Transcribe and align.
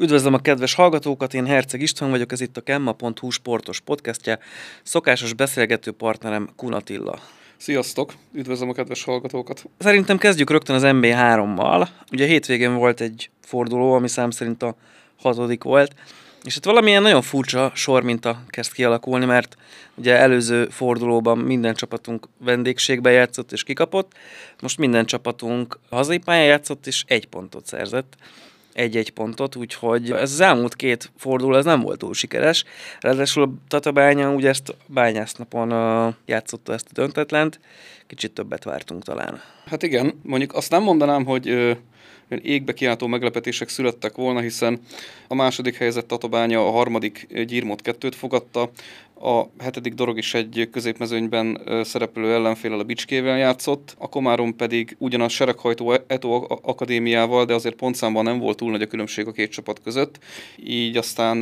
Üdvözlöm 0.00 0.34
a 0.34 0.38
kedves 0.38 0.74
hallgatókat, 0.74 1.34
én 1.34 1.46
Herceg 1.46 1.80
István 1.80 2.10
vagyok, 2.10 2.32
ez 2.32 2.40
itt 2.40 2.56
a 2.56 2.60
Kemma.hu 2.60 3.30
sportos 3.30 3.80
podcastja. 3.80 4.38
Szokásos 4.82 5.34
beszélgető 5.34 5.90
partnerem 5.90 6.48
Kunatilla. 6.56 7.18
Sziasztok! 7.56 8.12
Üdvözlöm 8.32 8.68
a 8.68 8.72
kedves 8.72 9.04
hallgatókat! 9.04 9.64
Szerintem 9.78 10.18
kezdjük 10.18 10.50
rögtön 10.50 10.76
az 10.76 10.82
MB3-mal. 10.84 11.88
Ugye 12.12 12.26
hétvégén 12.26 12.74
volt 12.74 13.00
egy 13.00 13.30
forduló, 13.40 13.92
ami 13.92 14.08
szám 14.08 14.30
szerint 14.30 14.62
a 14.62 14.76
hatodik 15.16 15.62
volt, 15.62 15.94
és 16.44 16.56
itt 16.56 16.64
valamilyen 16.64 17.02
nagyon 17.02 17.22
furcsa 17.22 17.72
sorminta 17.74 18.42
kezd 18.48 18.72
kialakulni, 18.72 19.24
mert 19.24 19.56
ugye 19.94 20.16
előző 20.16 20.66
fordulóban 20.70 21.38
minden 21.38 21.74
csapatunk 21.74 22.28
vendégségbe 22.44 23.10
játszott 23.10 23.52
és 23.52 23.62
kikapott, 23.62 24.12
most 24.60 24.78
minden 24.78 25.04
csapatunk 25.04 25.78
hazai 25.90 26.18
pályán 26.18 26.46
játszott 26.46 26.86
és 26.86 27.04
egy 27.06 27.26
pontot 27.26 27.66
szerzett 27.66 28.16
egy-egy 28.78 29.10
pontot, 29.10 29.56
úgyhogy 29.56 30.10
ez 30.10 30.32
az 30.32 30.40
elmúlt 30.40 30.76
két 30.76 31.10
forduló 31.16 31.56
ez 31.56 31.64
nem 31.64 31.80
volt 31.80 31.98
túl 31.98 32.14
sikeres. 32.14 32.64
Ráadásul 33.00 33.54
Tatabánya 33.68 34.32
ugye 34.32 34.48
ezt 34.48 34.76
bányásznapon 34.86 35.70
játszotta 36.26 36.72
ezt 36.72 36.86
a 36.90 36.92
döntetlent, 36.92 37.60
kicsit 38.06 38.32
többet 38.32 38.64
vártunk 38.64 39.04
talán. 39.04 39.40
Hát 39.66 39.82
igen, 39.82 40.20
mondjuk 40.22 40.54
azt 40.54 40.70
nem 40.70 40.82
mondanám, 40.82 41.24
hogy 41.24 41.76
égbe 42.42 42.72
kiáltó 42.72 43.06
meglepetések 43.06 43.68
születtek 43.68 44.14
volna, 44.14 44.40
hiszen 44.40 44.80
a 45.28 45.34
második 45.34 45.76
helyzet 45.76 46.06
Tatabánya 46.06 46.66
a 46.66 46.70
harmadik 46.70 47.44
gyírmód 47.44 47.82
kettőt 47.82 48.14
fogadta, 48.14 48.70
a 49.20 49.50
hetedik 49.58 49.94
dorog 49.94 50.18
is 50.18 50.34
egy 50.34 50.68
középmezőnyben 50.72 51.60
szereplő 51.82 52.32
ellenfélel 52.32 52.78
a 52.78 52.84
Bicskével 52.84 53.38
játszott, 53.38 53.94
a 53.98 54.08
Komárom 54.08 54.56
pedig 54.56 54.96
ugyanaz 54.98 55.32
sereghajtó 55.32 55.92
Eto 56.06 56.46
akadémiával, 56.62 57.44
de 57.44 57.54
azért 57.54 57.74
pontszámban 57.74 58.24
nem 58.24 58.38
volt 58.38 58.56
túl 58.56 58.70
nagy 58.70 58.82
a 58.82 58.86
különbség 58.86 59.26
a 59.26 59.32
két 59.32 59.50
csapat 59.50 59.80
között, 59.84 60.18
így 60.56 60.96
aztán 60.96 61.36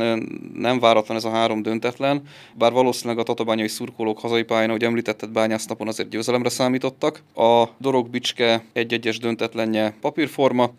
nem 0.53 0.79
váratlan 0.79 1.17
ez 1.17 1.23
a 1.23 1.29
három 1.29 1.61
döntetlen, 1.61 2.21
bár 2.53 2.71
valószínűleg 2.71 3.19
a 3.19 3.23
tatabányai 3.23 3.67
szurkolók 3.67 4.19
hazai 4.19 4.43
pályán, 4.43 4.69
ahogy 4.69 4.83
említetted, 4.83 5.29
bányásznapon 5.29 5.87
azért 5.87 6.09
győzelemre 6.09 6.49
számítottak. 6.49 7.23
A 7.35 7.65
Dorog 7.77 8.09
Bicske 8.09 8.63
egy-egyes 8.73 9.17
döntetlenje 9.17 9.95
papírforma, 10.01 10.71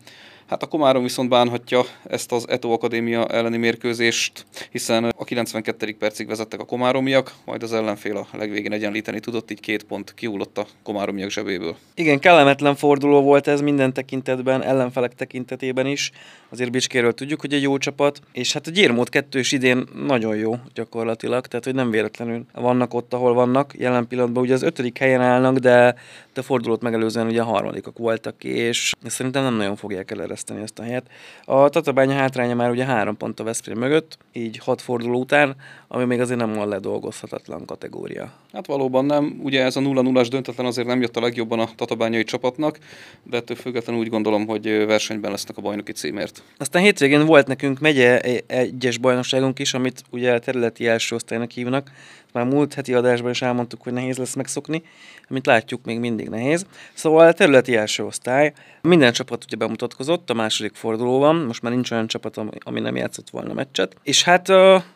Hát 0.49 0.63
a 0.63 0.67
Komárom 0.67 1.03
viszont 1.03 1.29
bánhatja 1.29 1.83
ezt 2.07 2.31
az 2.31 2.49
Eto 2.49 2.71
Akadémia 2.71 3.25
elleni 3.25 3.57
mérkőzést, 3.57 4.45
hiszen 4.71 5.03
a 5.03 5.23
92. 5.23 5.95
percig 5.99 6.27
vezettek 6.27 6.59
a 6.59 6.65
komáromiak, 6.65 7.33
majd 7.45 7.63
az 7.63 7.73
ellenfél 7.73 8.17
a 8.17 8.27
legvégén 8.37 8.71
egyenlíteni 8.71 9.19
tudott, 9.19 9.51
így 9.51 9.59
két 9.59 9.83
pont 9.83 10.13
kihullott 10.13 10.57
a 10.57 10.65
komáromiak 10.83 11.29
zsebéből. 11.29 11.75
Igen, 11.93 12.19
kellemetlen 12.19 12.75
forduló 12.75 13.21
volt 13.21 13.47
ez 13.47 13.61
minden 13.61 13.93
tekintetben, 13.93 14.63
ellenfelek 14.63 15.15
tekintetében 15.15 15.85
is. 15.85 16.11
Azért 16.49 16.71
Bicskéről 16.71 17.13
tudjuk, 17.13 17.41
hogy 17.41 17.53
egy 17.53 17.61
jó 17.61 17.77
csapat, 17.77 18.19
és 18.31 18.53
hát 18.53 18.67
a 18.67 18.71
Gyérmód 18.71 19.09
kettős 19.09 19.51
idén 19.51 19.87
nagyon 20.05 20.35
jó 20.35 20.55
gyakorlatilag, 20.73 21.47
tehát 21.47 21.65
hogy 21.65 21.75
nem 21.75 21.91
véletlenül 21.91 22.45
vannak 22.53 22.93
ott, 22.93 23.13
ahol 23.13 23.33
vannak. 23.33 23.73
Jelen 23.77 24.07
pillanatban 24.07 24.43
ugye 24.43 24.53
az 24.53 24.61
ötödik 24.61 24.97
helyen 24.97 25.21
állnak, 25.21 25.57
de 25.57 25.95
a 26.39 26.41
fordulót 26.41 26.81
megelőzően 26.81 27.27
ugye 27.27 27.41
a 27.41 27.45
harmadikak 27.45 27.97
voltak, 27.97 28.43
és 28.43 28.93
szerintem 29.05 29.43
nem 29.43 29.53
nagyon 29.53 29.75
fogják 29.75 30.11
el 30.11 30.21
elveszteni 30.39 30.61
ezt 30.61 30.79
a 30.79 30.83
helyet. 30.83 31.09
A 31.45 31.69
Tatabánya 31.69 32.13
hátránya 32.13 32.55
már 32.55 32.69
ugye 32.69 32.85
három 32.85 33.17
pont 33.17 33.39
a 33.39 33.43
Veszprém 33.43 33.77
mögött, 33.77 34.17
így 34.33 34.57
hat 34.57 34.81
forduló 34.81 35.19
után, 35.19 35.55
ami 35.87 36.03
még 36.03 36.19
azért 36.19 36.39
nem 36.39 36.59
a 36.59 36.65
ledolgozhatatlan 36.65 37.65
kategória. 37.65 38.31
Hát 38.53 38.67
valóban 38.67 39.05
nem. 39.05 39.39
Ugye 39.43 39.63
ez 39.63 39.75
a 39.75 39.79
0-0-as 39.79 40.27
döntetlen 40.29 40.65
azért 40.65 40.87
nem 40.87 41.01
jött 41.01 41.17
a 41.17 41.21
legjobban 41.21 41.59
a 41.59 41.69
tatabányai 41.75 42.23
csapatnak, 42.23 42.79
de 43.23 43.37
ettől 43.37 43.57
függetlenül 43.57 44.01
úgy 44.01 44.09
gondolom, 44.09 44.47
hogy 44.47 44.85
versenyben 44.85 45.31
lesznek 45.31 45.57
a 45.57 45.61
bajnoki 45.61 45.91
címért. 45.91 46.43
Aztán 46.57 46.81
hétvégén 46.81 47.25
volt 47.25 47.47
nekünk 47.47 47.79
megye 47.79 48.19
egyes 48.47 48.97
bajnokságunk 48.97 49.59
is, 49.59 49.73
amit 49.73 50.03
ugye 50.11 50.39
területi 50.39 50.87
első 50.87 51.15
osztálynak 51.15 51.51
hívnak. 51.51 51.91
Már 52.33 52.45
múlt 52.45 52.73
heti 52.73 52.93
adásban 52.93 53.31
is 53.31 53.41
elmondtuk, 53.41 53.81
hogy 53.81 53.93
nehéz 53.93 54.17
lesz 54.17 54.35
megszokni, 54.35 54.83
amit 55.29 55.45
látjuk, 55.45 55.85
még 55.85 55.99
mindig 55.99 56.29
nehéz. 56.29 56.65
Szóval 56.93 57.27
a 57.27 57.33
területi 57.33 57.75
első 57.75 58.05
osztály. 58.05 58.53
Minden 58.81 59.13
csapat 59.13 59.43
ugye 59.43 59.55
bemutatkozott 59.55 60.29
a 60.29 60.33
második 60.33 60.75
fordulóban, 60.75 61.35
most 61.35 61.61
már 61.61 61.71
nincs 61.71 61.91
olyan 61.91 62.07
csapat, 62.07 62.39
ami 62.59 62.79
nem 62.79 62.95
játszott 62.95 63.29
volna 63.29 63.53
meccset. 63.53 63.95
És 64.03 64.23
hát 64.23 64.47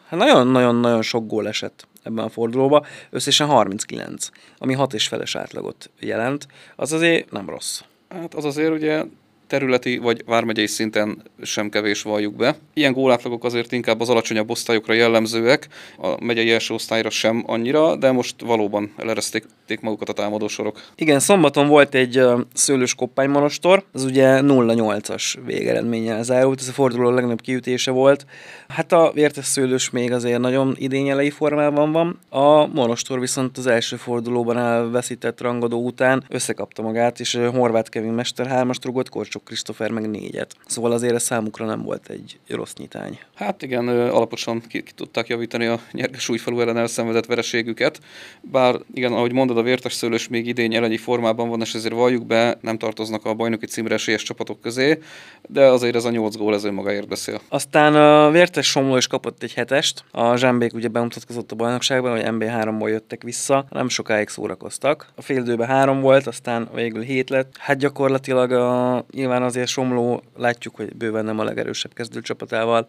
nagyon-nagyon-nagyon 0.10 1.02
sok 1.02 1.28
gól 1.28 1.48
esett 1.48 1.88
ebben 2.04 2.26
a 2.26 2.30
fordulóban, 2.30 2.86
összesen 3.10 3.48
39, 3.48 4.30
ami 4.58 4.74
6 4.74 4.94
és 4.94 5.08
feles 5.08 5.36
átlagot 5.36 5.90
jelent. 6.00 6.48
Az 6.76 6.94
azért 6.94 7.32
nem 7.32 7.50
rossz. 7.50 7.82
Hát 8.10 8.34
az 8.34 8.46
azért 8.46 8.72
ugye 8.72 9.04
területi 9.54 9.98
vagy 9.98 10.24
vármegyei 10.26 10.68
szinten 10.68 11.22
sem 11.42 11.70
kevés 11.70 12.02
valljuk 12.02 12.36
be. 12.36 12.56
Ilyen 12.74 12.94
gólátlagok 12.94 13.44
azért 13.44 13.72
inkább 13.72 14.00
az 14.00 14.10
alacsonyabb 14.10 14.50
osztályokra 14.50 14.94
jellemzőek, 14.94 15.68
a 15.98 16.24
megyei 16.24 16.52
első 16.52 16.74
osztályra 16.74 17.10
sem 17.10 17.44
annyira, 17.48 17.96
de 17.96 18.12
most 18.12 18.42
valóban 18.42 18.94
elereszték 18.98 19.46
magukat 19.82 20.10
a 20.10 20.14
támadósorok. 20.14 20.82
Igen, 20.96 21.20
szombaton 21.20 21.68
volt 21.68 21.96
egy 21.96 22.22
szőlős 22.54 22.96
koppánymonostor, 22.96 23.84
az 23.92 24.04
ugye 24.04 24.40
0-8-as 24.42 25.36
végeredménnyel 25.46 26.24
zárult, 26.24 26.60
ez 26.60 26.68
a 26.68 26.72
forduló 26.72 27.10
legnagyobb 27.10 27.42
kiütése 27.42 27.92
volt. 27.92 28.26
Hát 28.68 28.92
a 28.92 29.12
vértes 29.14 29.46
szőlős 29.46 29.90
még 29.90 30.12
azért 30.12 30.40
nagyon 30.40 30.76
idényelei 30.78 31.30
formában 31.30 31.92
van, 31.92 32.20
a 32.30 32.68
monostor 32.68 33.20
viszont 33.20 33.58
az 33.58 33.68
első 33.68 33.96
fordulóban 33.96 34.58
elveszített 34.58 35.42
rangadó 35.42 35.86
után 35.86 36.24
összekapta 36.30 36.82
magát, 36.82 37.20
és 37.20 37.40
Horváth 37.54 37.90
Kevin 37.90 38.14
Mester 38.14 38.48
hármas 38.48 38.78
rugott, 38.82 39.10
Korcsok 39.10 39.43
Krisztofer 39.44 39.92
meg 39.92 40.10
négyet. 40.10 40.56
Szóval 40.66 40.92
azért 40.92 41.14
ez 41.14 41.24
számukra 41.24 41.66
nem 41.66 41.82
volt 41.82 42.10
egy 42.10 42.40
rossz 42.48 42.74
nyitány. 42.78 43.20
Hát 43.36 43.62
igen, 43.62 43.88
alaposan 43.88 44.62
ki, 44.68 44.84
ki 44.84 44.92
tudták 44.96 45.28
javítani 45.28 45.66
a 45.66 45.80
nyerges 45.92 46.30
újfalu 46.30 46.60
ellen 46.60 46.78
elszenvedett 46.78 47.26
vereségüket. 47.26 48.00
Bár 48.42 48.76
igen, 48.94 49.14
ahogy 49.14 49.34
mondod, 49.34 49.58
a 49.58 49.62
vértes 49.62 49.94
szőlős 49.94 50.28
még 50.28 50.48
idén 50.48 50.72
jelenlegi 50.72 50.98
formában 50.98 51.50
van, 51.50 51.62
és 51.62 51.74
ezért 51.74 51.94
valljuk 51.94 52.26
be, 52.26 52.58
nem 52.62 52.78
tartoznak 52.78 53.26
a 53.26 53.34
bajnoki 53.34 53.66
címre 53.66 53.94
esélyes 53.94 54.24
csapatok 54.24 54.62
közé, 54.62 55.00
de 55.48 55.66
azért 55.66 55.96
ez 55.96 56.06
a 56.06 56.10
nyolc 56.10 56.36
gól 56.36 56.54
ez 56.54 56.64
önmagáért 56.64 57.08
beszél. 57.08 57.42
Aztán 57.50 57.96
a 57.96 58.32
vértes 58.32 58.68
Somló 58.68 58.98
is 58.98 59.08
kapott 59.08 59.44
egy 59.44 59.54
hetest. 59.54 60.04
A 60.12 60.36
Zsámbék 60.36 60.74
ugye 60.74 60.88
bemutatkozott 60.88 61.52
a 61.52 61.56
bajnokságban, 61.56 62.12
hogy 62.12 62.24
MB3-ból 62.26 62.90
jöttek 62.90 63.24
vissza, 63.24 63.66
nem 63.70 63.90
sokáig 63.90 64.30
szórakoztak. 64.30 65.08
A 65.16 65.22
fél 65.22 65.62
három 65.66 66.02
volt, 66.02 66.28
aztán 66.28 66.70
végül 66.74 67.02
hét 67.02 67.30
lett. 67.30 67.58
Hát 67.58 67.78
gyakorlatilag 67.78 68.52
a, 68.52 69.06
nyilván 69.12 69.33
azért 69.42 69.68
Somló 69.68 70.24
látjuk, 70.38 70.76
hogy 70.76 70.96
bőven 70.96 71.26
nem 71.26 71.40
a 71.40 71.44
legerősebb 71.44 71.94
kezdőcsapatával 71.94 72.88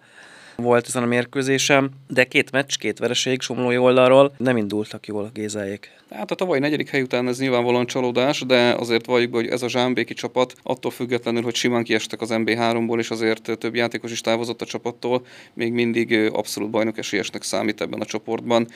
volt 0.56 0.86
ezen 0.86 1.02
a 1.02 1.06
mérkőzésem, 1.06 1.90
de 2.08 2.24
két 2.24 2.50
meccs, 2.50 2.74
két 2.78 2.98
vereség 2.98 3.40
Somlói 3.40 3.76
oldalról 3.76 4.34
nem 4.36 4.56
indultak 4.56 5.06
jól 5.06 5.24
a 5.24 5.30
gézáék. 5.32 5.90
Hát 6.10 6.30
a 6.30 6.34
tavalyi 6.34 6.60
negyedik 6.60 6.90
hely 6.90 7.02
után 7.02 7.28
ez 7.28 7.38
nyilvánvalóan 7.38 7.86
csalódás, 7.86 8.40
de 8.40 8.74
azért 8.74 9.06
valljuk 9.06 9.30
be, 9.30 9.36
hogy 9.36 9.48
ez 9.48 9.62
a 9.62 9.68
Zsámbéki 9.68 10.14
csapat 10.14 10.54
attól 10.62 10.90
függetlenül, 10.90 11.42
hogy 11.42 11.54
simán 11.54 11.84
kiestek 11.84 12.20
az 12.20 12.28
MB3-ból, 12.32 12.98
és 12.98 13.10
azért 13.10 13.58
több 13.58 13.74
játékos 13.74 14.10
is 14.10 14.20
távozott 14.20 14.62
a 14.62 14.66
csapattól, 14.66 15.26
még 15.54 15.72
mindig 15.72 16.30
abszolút 16.32 16.70
bajnok 16.70 16.98
esélyesnek 16.98 17.42
számít 17.42 17.80
ebben 17.80 18.00
a 18.00 18.04
csoportban. 18.04 18.66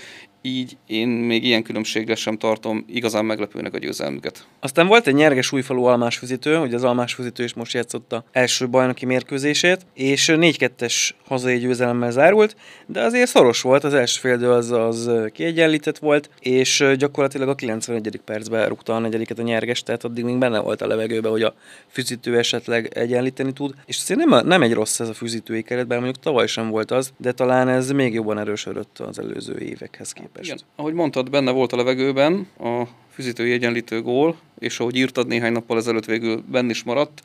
Így 0.43 0.77
én 0.87 1.09
még 1.09 1.44
ilyen 1.44 1.62
különbségre 1.62 2.15
sem 2.15 2.37
tartom 2.37 2.84
igazán 2.88 3.25
meglepőnek 3.25 3.75
a 3.75 3.78
győzelmüket. 3.78 4.47
Aztán 4.61 4.87
volt 4.87 5.06
egy 5.06 5.15
nyerges 5.15 5.53
újfalu 5.53 5.84
almásfűzítő, 5.84 6.56
hogy 6.56 6.75
az 6.75 6.84
almásfűzítő 6.84 7.44
is 7.44 7.55
most 7.55 7.72
játszotta 7.72 8.25
első 8.33 8.69
bajnoki 8.69 9.06
mérkőzését, 9.06 9.87
és 9.94 10.33
4-2-es 10.34 11.11
hazai 11.27 11.59
győzelemmel 11.69 12.11
zárult, 12.11 12.56
de 12.87 13.03
azért 13.03 13.29
szoros 13.29 13.61
volt, 13.61 13.84
az 13.84 13.95
első 13.95 14.21
fél 14.21 14.51
az, 14.51 14.71
az 14.71 15.11
kiegyenlített 15.33 15.99
volt, 15.99 16.31
és 16.41 16.85
gyakorlatilag 16.97 17.49
a 17.49 17.55
91. 17.55 18.20
percben 18.25 18.69
rúgta 18.69 18.94
a 18.94 18.99
negyediket 18.99 19.38
a 19.38 19.43
nyerges, 19.43 19.82
tehát 19.82 20.05
addig 20.05 20.25
még 20.25 20.38
benne 20.38 20.59
volt 20.59 20.82
a 20.82 20.87
levegőben, 20.87 21.31
hogy 21.31 21.43
a 21.43 21.55
fűzítő 21.88 22.38
esetleg 22.38 22.91
egyenlíteni 22.94 23.53
tud. 23.53 23.75
És 23.87 23.99
azért 24.03 24.25
nem, 24.25 24.47
nem 24.47 24.62
egy 24.62 24.73
rossz 24.73 25.00
ez 25.00 25.09
a 25.09 25.15
fűzítői 25.15 25.62
keret, 25.62 25.87
bár 25.87 25.99
mondjuk 25.99 26.25
tavaly 26.25 26.47
sem 26.47 26.69
volt 26.69 26.91
az, 26.91 27.12
de 27.17 27.32
talán 27.32 27.69
ez 27.69 27.91
még 27.91 28.14
jobban 28.14 28.38
erősödött 28.38 28.99
az 28.99 29.19
előző 29.19 29.59
évekhez 29.59 30.12
képest. 30.12 30.47
Igen. 30.47 30.59
Ahogy 30.76 30.93
mondtad, 30.93 31.31
benne 31.31 31.50
volt 31.50 31.73
a 31.73 31.76
levegőben 31.76 32.49
a 32.61 32.82
fűzítői 33.19 33.53
egyenlítő 33.53 34.03
gól, 34.03 34.37
és 34.59 34.81
ahogy 34.81 34.97
írtad 34.97 35.26
néhány 35.26 35.53
nappal 35.53 35.76
ezelőtt 35.76 36.05
végül 36.05 36.43
benn 36.50 36.70
is 36.70 36.82
maradt, 36.82 37.23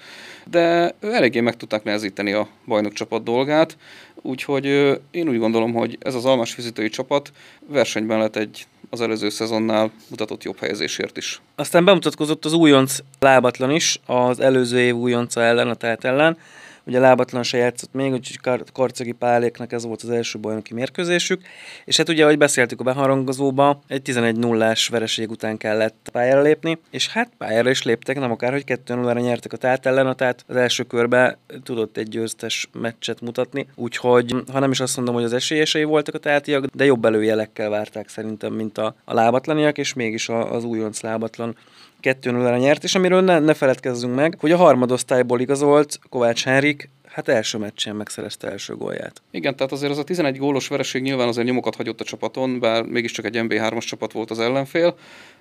de 0.50 0.95
eléggé 1.01 1.40
meg 1.40 1.57
tudták 1.57 1.84
nehezíteni 1.84 2.31
a 2.31 2.48
bajnokcsapat 2.68 3.24
dolgát, 3.24 3.78
úgyhogy 4.22 4.66
én 5.12 5.30
úgy 5.30 5.38
gondolom, 5.38 5.74
hogy 5.74 5.98
ez 6.00 6.16
az 6.16 6.25
almas 6.25 6.54
fűzítői 6.54 6.90
csapat 6.90 7.31
versenyben 7.68 8.19
lett 8.19 8.36
egy 8.36 8.66
az 8.90 9.01
előző 9.01 9.30
szezonnál 9.30 9.92
mutatott 10.10 10.44
jobb 10.44 10.60
helyezésért 10.60 11.18
is. 11.18 11.42
Aztán 11.56 11.86
bemutatkozott 11.86 12.46
az 12.46 12.54
újonc 12.54 12.98
lábatlan 13.19 13.72
is, 13.72 14.00
az 14.06 14.39
előző 14.39 14.80
év 14.80 14.96
újonca 14.96 15.42
ellen, 15.42 15.68
a 15.68 15.75
tehát 15.75 16.04
ellen, 16.04 16.38
ugye 16.85 17.00
lábatlan 17.00 17.44
se 17.44 17.57
játszott 17.57 17.94
még, 17.94 18.12
úgyhogy 18.12 18.39
Kar- 18.39 18.71
Karcagi 18.71 19.12
Páléknak 19.12 19.71
ez 19.71 19.85
volt 19.85 20.01
az 20.01 20.09
első 20.09 20.39
bajnoki 20.39 20.74
mérkőzésük, 20.74 21.41
és 21.85 21.97
hát 21.97 22.09
ugye, 22.09 22.24
ahogy 22.24 22.38
beszéltük 22.38 22.80
a 22.80 22.83
beharangozóba, 22.83 23.80
egy 23.88 24.01
11 24.01 24.35
0 24.35 24.74
vereség 24.89 25.30
után 25.30 25.57
kellett 25.57 26.09
pályára 26.12 26.41
lépni, 26.41 26.80
és 26.91 27.07
hát 27.07 27.31
pályára 27.38 27.69
is 27.69 27.83
léptek, 27.83 28.19
nem 28.19 28.31
akár, 28.31 28.51
hogy 28.51 28.63
2-0-ra 28.65 29.21
nyertek 29.21 29.53
a 29.53 29.57
tát 29.57 29.85
ellen, 29.85 30.15
tehát 30.15 30.44
az 30.47 30.56
első 30.56 30.83
körben 30.83 31.38
tudott 31.63 31.97
egy 31.97 32.07
győztes 32.07 32.69
meccset 32.74 33.21
mutatni, 33.21 33.68
úgyhogy 33.75 34.36
ha 34.51 34.59
nem 34.59 34.71
is 34.71 34.79
azt 34.79 34.95
mondom, 34.95 35.15
hogy 35.15 35.24
az 35.24 35.33
esélyesei 35.33 35.83
voltak 35.83 36.15
a 36.15 36.18
tátiak, 36.18 36.65
de 36.65 36.86
jobb 36.86 37.06
előjelekkel 37.06 37.69
várták 37.69 38.09
szerintem, 38.09 38.53
mint 38.53 38.77
a, 38.77 38.95
a 39.06 39.13
lábatlaniak, 39.13 39.77
és 39.77 39.94
mégis 39.94 40.29
a, 40.29 40.53
az 40.53 40.63
újonc 40.63 41.01
lábatlan 41.01 41.56
2 42.03 42.31
0 42.31 42.57
nyert, 42.57 42.83
és 42.83 42.95
amiről 42.95 43.21
ne, 43.21 43.39
ne 43.39 43.53
feledkezzünk 43.53 44.15
meg, 44.15 44.38
hogy 44.39 44.51
a 44.51 44.57
harmadosztályból 44.57 45.39
igazolt 45.39 46.00
Kovács 46.09 46.44
Henrik 46.44 46.89
hát 47.07 47.27
első 47.27 47.57
meccsen 47.57 47.95
megszerezte 47.95 48.51
első 48.51 48.75
gólját. 48.75 49.21
Igen, 49.31 49.55
tehát 49.55 49.71
azért 49.71 49.91
az 49.91 49.97
a 49.97 50.03
11 50.03 50.38
gólos 50.38 50.67
vereség 50.67 51.01
nyilván 51.01 51.27
azért 51.27 51.47
nyomokat 51.47 51.75
hagyott 51.75 52.01
a 52.01 52.03
csapaton, 52.03 52.59
bár 52.59 52.83
mégiscsak 52.83 53.25
egy 53.25 53.39
MB3-as 53.39 53.85
csapat 53.85 54.11
volt 54.11 54.31
az 54.31 54.39
ellenfél, 54.39 54.97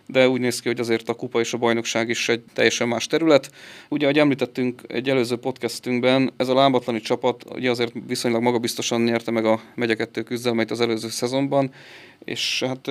de 0.06 0.28
úgy 0.28 0.40
néz 0.40 0.60
ki, 0.60 0.68
hogy 0.68 0.80
azért 0.80 1.08
a 1.08 1.14
kupa 1.14 1.40
és 1.40 1.52
a 1.52 1.58
bajnokság 1.58 2.08
is 2.08 2.28
egy 2.28 2.42
teljesen 2.54 2.88
más 2.88 3.06
terület. 3.06 3.50
Ugye, 3.88 4.04
ahogy 4.04 4.18
említettünk 4.18 4.80
egy 4.86 5.08
előző 5.08 5.36
podcastünkben, 5.36 6.32
ez 6.36 6.48
a 6.48 6.54
lábatlani 6.54 7.00
csapat 7.00 7.44
ugye 7.54 7.70
azért 7.70 7.92
viszonylag 8.06 8.42
magabiztosan 8.42 9.02
nyerte 9.02 9.30
meg 9.30 9.44
a 9.44 9.60
megye 9.74 9.94
2 9.94 10.22
küzdelmeit 10.22 10.70
az 10.70 10.80
előző 10.80 11.08
szezonban, 11.08 11.70
és 12.24 12.64
hát 12.66 12.90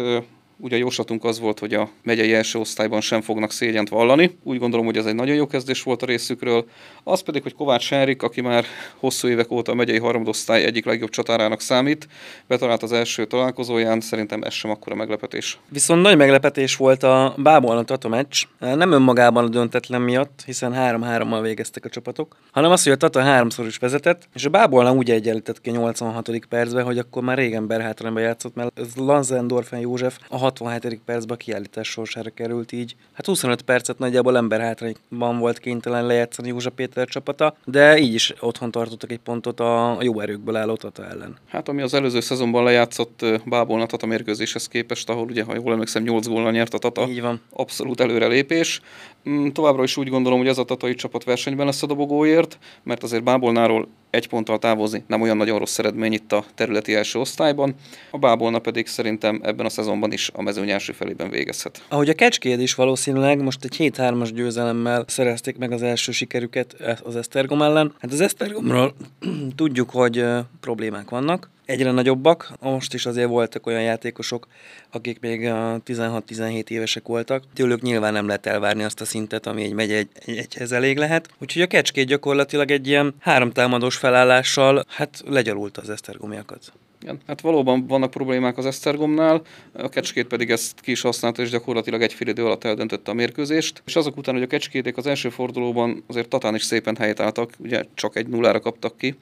Ugye 0.64 0.76
a 0.76 0.80
jóslatunk 0.80 1.24
az 1.24 1.40
volt, 1.40 1.60
hogy 1.60 1.74
a 1.74 1.90
megyei 2.04 2.34
első 2.34 2.60
osztályban 2.60 3.02
sem 3.02 3.22
fognak 3.22 3.52
szégyent 3.52 3.90
vallani. 3.90 4.38
Úgy 4.44 4.60
gondolom, 4.60 4.86
hogy 4.86 4.98
ez 4.98 5.06
egy 5.06 5.16
nagyon 5.16 5.36
jó 5.36 5.48
kezdés 5.48 5.84
volt 5.84 6.02
a 6.02 6.06
részükről. 6.06 6.66
Az 7.04 7.22
pedig, 7.22 7.42
hogy 7.42 7.54
Kovács 7.54 7.90
Henrik, 7.90 8.24
aki 8.24 8.42
már 8.42 8.66
hosszú 8.96 9.28
évek 9.28 9.52
óta 9.52 9.72
a 9.72 9.76
megyei 9.76 10.00
harmadosztály 10.00 10.64
egyik 10.64 10.86
legjobb 10.86 11.10
csatárának 11.10 11.62
számít, 11.62 12.08
betalált 12.48 12.84
az 12.84 12.92
első 12.92 13.26
találkozóján, 13.26 14.02
szerintem 14.02 14.42
ez 14.42 14.54
sem 14.54 14.72
akkora 14.72 14.96
meglepetés. 14.96 15.60
Viszont 15.70 16.02
nagy 16.02 16.18
meglepetés 16.18 16.76
volt 16.76 17.04
a 17.04 17.34
Bábolna 17.38 17.84
Tata 17.84 18.08
meccs, 18.08 18.44
nem 18.60 18.92
önmagában 18.92 19.44
a 19.44 19.48
döntetlen 19.48 20.02
miatt, 20.02 20.44
hiszen 20.46 20.74
3-3-mal 20.76 21.40
végeztek 21.42 21.86
a 21.86 21.90
csapatok, 21.90 22.36
hanem 22.52 22.72
az, 22.72 22.84
hogy 22.84 22.92
a 22.92 22.98
Tata 22.98 23.22
háromszor 23.22 23.66
is 23.66 23.78
vezetett, 23.78 24.28
és 24.34 24.46
a 24.46 24.50
Bábolna 24.50 24.94
úgy 24.94 25.12
egyenlített 25.12 25.62
ki 25.62 25.70
86. 25.70 26.30
percben, 26.50 26.84
hogy 26.84 26.98
akkor 26.98 27.24
már 27.24 27.38
régen 27.38 27.68
berhátrányba 27.68 28.20
játszott, 28.20 28.56
mert 28.56 28.80
ez 28.80 28.96
Lanzendorfen 28.96 29.80
József 29.80 30.18
a 30.30 30.38
67. 30.58 31.02
percben 31.06 31.38
kiállítás 31.38 31.88
sorsára 31.88 32.30
került 32.30 32.72
így. 32.72 32.96
Hát 33.14 33.26
25 33.26 33.62
percet 33.62 34.00
nagyjából 34.00 34.38
emberhátrányban 34.38 35.40
volt 35.40 35.58
kénytelen 35.58 36.06
lejátszani 36.06 36.48
Józsa 36.48 36.70
Péter 36.70 37.08
csapata, 37.08 37.56
de 37.66 37.98
így 37.98 38.14
is 38.14 38.34
otthon 38.40 38.72
tartottak 38.72 39.12
egy 39.12 39.20
pontot 39.20 39.60
a 39.60 39.98
jó 40.02 40.20
erőkből 40.20 40.56
álló 40.56 40.76
Tata 40.76 41.06
ellen. 41.06 41.38
Hát 41.48 41.70
ami 41.70 41.82
az 41.82 41.94
előző 41.94 42.20
szezonban 42.20 42.64
lejátszott 42.64 43.26
Bábolna 43.46 43.86
Tata 43.86 44.06
mérkőzéshez 44.06 44.68
képest, 44.68 45.10
ahol 45.10 45.24
ugye, 45.24 45.44
ha 45.44 45.56
jól 45.56 45.72
emlékszem, 45.72 46.04
8 46.04 46.28
góllal 46.28 46.52
nyert 46.52 46.74
a 46.74 46.78
Tata. 46.78 47.08
Így 47.08 47.22
van. 47.22 47.42
Abszolút 47.50 48.02
előrelépés. 48.02 48.82
Mm, 49.30 49.48
továbbra 49.48 49.84
is 49.84 49.98
úgy 49.98 50.10
gondolom, 50.10 50.40
hogy 50.40 50.48
ez 50.48 50.58
a 50.58 50.64
tatai 50.64 50.96
csapat 50.96 51.24
versenyben 51.24 51.66
lesz 51.66 51.84
a 51.84 51.88
dobogóért, 51.88 52.58
mert 52.84 53.04
azért 53.04 53.24
Bábolnáról 53.24 53.88
egy 54.10 54.28
ponttal 54.28 54.60
távozni 54.60 55.04
nem 55.08 55.22
olyan 55.22 55.38
nagyon 55.38 55.60
rossz 55.60 55.80
eredmény 55.80 56.14
itt 56.14 56.32
a 56.32 56.46
területi 56.56 56.96
első 56.96 57.20
osztályban. 57.20 57.76
A 58.12 58.18
Bábolna 58.18 58.60
pedig 58.60 58.88
szerintem 58.88 59.40
ebben 59.44 59.66
a 59.66 59.70
szezonban 59.70 60.12
is 60.12 60.30
a 60.34 60.42
mezőny 60.42 60.70
első 60.70 60.94
felében 60.94 61.30
végezhet. 61.30 61.84
Ahogy 61.88 62.10
a 62.10 62.14
Kecskéd 62.14 62.62
is 62.62 62.76
valószínűleg 62.76 63.42
most 63.42 63.64
egy 63.64 63.76
7-3-as 63.98 64.30
győzelemmel 64.34 65.04
szerezték 65.08 65.58
meg 65.58 65.72
az 65.72 65.84
első 65.84 66.12
sikerüket 66.12 66.76
az 67.04 67.16
Esztergom 67.16 67.62
ellen. 67.62 67.94
Hát 68.00 68.12
az 68.12 68.22
Esztergomról 68.22 68.94
tudjuk, 69.56 69.90
hogy 69.90 70.26
problémák 70.60 71.10
vannak 71.10 71.50
egyre 71.72 71.92
nagyobbak. 71.92 72.52
Most 72.60 72.94
is 72.94 73.06
azért 73.06 73.28
voltak 73.28 73.68
olyan 73.68 73.82
játékosok, 73.82 74.48
akik 74.92 75.20
még 75.20 75.42
16-17 75.44 76.70
évesek 76.70 77.08
voltak. 77.08 77.44
Tőlük 77.54 77.82
nyilván 77.82 78.14
nem 78.14 78.28
lehet 78.28 78.46
elvárni 78.46 78.84
azt 78.84 79.02
a 79.02 79.06
szintet, 79.06 79.48
ami 79.48 79.64
egy 79.64 79.74
megy 79.74 79.92
egy, 79.92 80.08
egy, 80.26 80.38
egyhez 80.38 80.72
elég 80.72 80.98
lehet. 80.98 81.30
Úgyhogy 81.40 81.62
a 81.62 81.68
kecskét 81.68 82.08
gyakorlatilag 82.08 82.72
egy 82.72 82.88
ilyen 82.88 83.14
háromtámadós 83.20 83.96
felállással 83.96 84.86
hát 84.88 85.24
legyalult 85.26 85.78
az 85.78 85.90
esztergomiakat. 85.90 86.72
Igen, 87.02 87.20
hát 87.28 87.42
valóban 87.42 87.88
vannak 87.88 88.12
problémák 88.12 88.58
az 88.58 88.66
Esztergomnál, 88.66 89.42
a 89.74 89.90
Kecskét 89.90 90.28
pedig 90.28 90.50
ezt 90.50 90.80
ki 90.82 90.92
is 90.92 91.02
használta, 91.02 91.42
és 91.42 91.50
gyakorlatilag 91.50 92.02
egy 92.02 92.14
fél 92.14 92.28
idő 92.28 92.46
alatt 92.46 92.64
eldöntötte 92.64 93.12
a 93.12 93.14
mérkőzést. 93.14 93.82
És 93.86 93.96
azok 93.96 94.18
után, 94.18 94.34
hogy 94.34 94.44
a 94.44 94.48
Kecskéték 94.48 94.98
az 94.98 95.08
első 95.08 95.30
fordulóban 95.30 96.04
azért 96.08 96.28
Tatán 96.28 96.56
is 96.56 96.64
szépen 96.64 96.96
helytálltak, 96.96 97.52
ugye 97.60 97.84
csak 97.94 98.16
egy 98.16 98.28
nullára 98.28 98.60
kaptak 98.60 98.98
ki. 98.98 99.16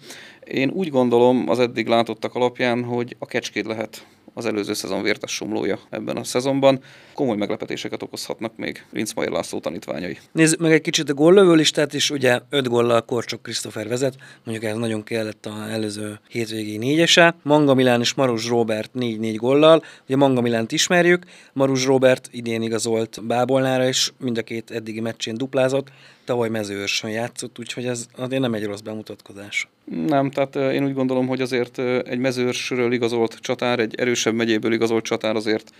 Én 0.43 0.69
úgy 0.69 0.89
gondolom 0.89 1.49
az 1.49 1.59
eddig 1.59 1.87
látottak 1.87 2.35
alapján, 2.35 2.83
hogy 2.83 3.15
a 3.19 3.25
Kecskét 3.25 3.65
lehet 3.65 4.05
az 4.39 4.45
előző 4.45 4.73
szezon 4.73 5.01
vértes 5.01 5.31
somlója 5.31 5.79
ebben 5.89 6.17
a 6.17 6.23
szezonban. 6.23 6.79
Komoly 7.13 7.35
meglepetéseket 7.35 8.03
okozhatnak 8.03 8.55
még 8.55 8.85
Vince 8.89 9.13
Mayer 9.15 9.31
László 9.31 9.59
tanítványai. 9.59 10.17
Nézzük 10.31 10.59
meg 10.59 10.71
egy 10.71 10.81
kicsit 10.81 11.09
a 11.09 11.13
góllövő 11.13 11.53
listát 11.53 11.93
is, 11.93 12.09
ugye 12.09 12.39
5 12.49 12.67
góllal 12.67 13.01
Korcsok 13.01 13.41
Krisztofer 13.41 13.87
vezet, 13.87 14.15
mondjuk 14.43 14.71
ez 14.71 14.77
nagyon 14.77 15.03
kellett 15.03 15.45
a 15.45 15.71
előző 15.71 16.19
hétvégi 16.29 16.77
négyese. 16.77 17.35
Manga 17.43 17.73
Milán 17.73 17.99
és 17.99 18.13
Marus 18.13 18.47
Robert 18.47 18.91
4-4 18.99 19.35
góllal, 19.37 19.83
ugye 20.05 20.15
Manga 20.15 20.41
Milánt 20.41 20.71
ismerjük, 20.71 21.25
Marus 21.53 21.85
Robert 21.85 22.29
idén 22.31 22.61
igazolt 22.61 23.25
Bábolnára, 23.25 23.87
és 23.87 24.11
mind 24.19 24.37
a 24.37 24.41
két 24.41 24.71
eddigi 24.71 24.99
meccsén 24.99 25.37
duplázott, 25.37 25.87
tavaly 26.29 26.49
mezőőrsön 26.49 27.09
játszott, 27.09 27.59
úgyhogy 27.59 27.85
ez 27.85 28.05
azért 28.15 28.41
nem 28.41 28.53
egy 28.53 28.65
rossz 28.65 28.79
bemutatkozás. 28.79 29.67
Nem, 30.07 30.31
tehát 30.31 30.55
én 30.55 30.85
úgy 30.85 30.93
gondolom, 30.93 31.27
hogy 31.27 31.41
azért 31.41 31.79
egy 32.07 32.19
mezőrsről 32.19 32.93
igazolt 32.93 33.37
csatár, 33.39 33.79
egy 33.79 33.95
erősebb 33.95 34.33
megyéből 34.33 34.73
igazolt 34.73 35.03
csatár 35.03 35.35
azért 35.35 35.71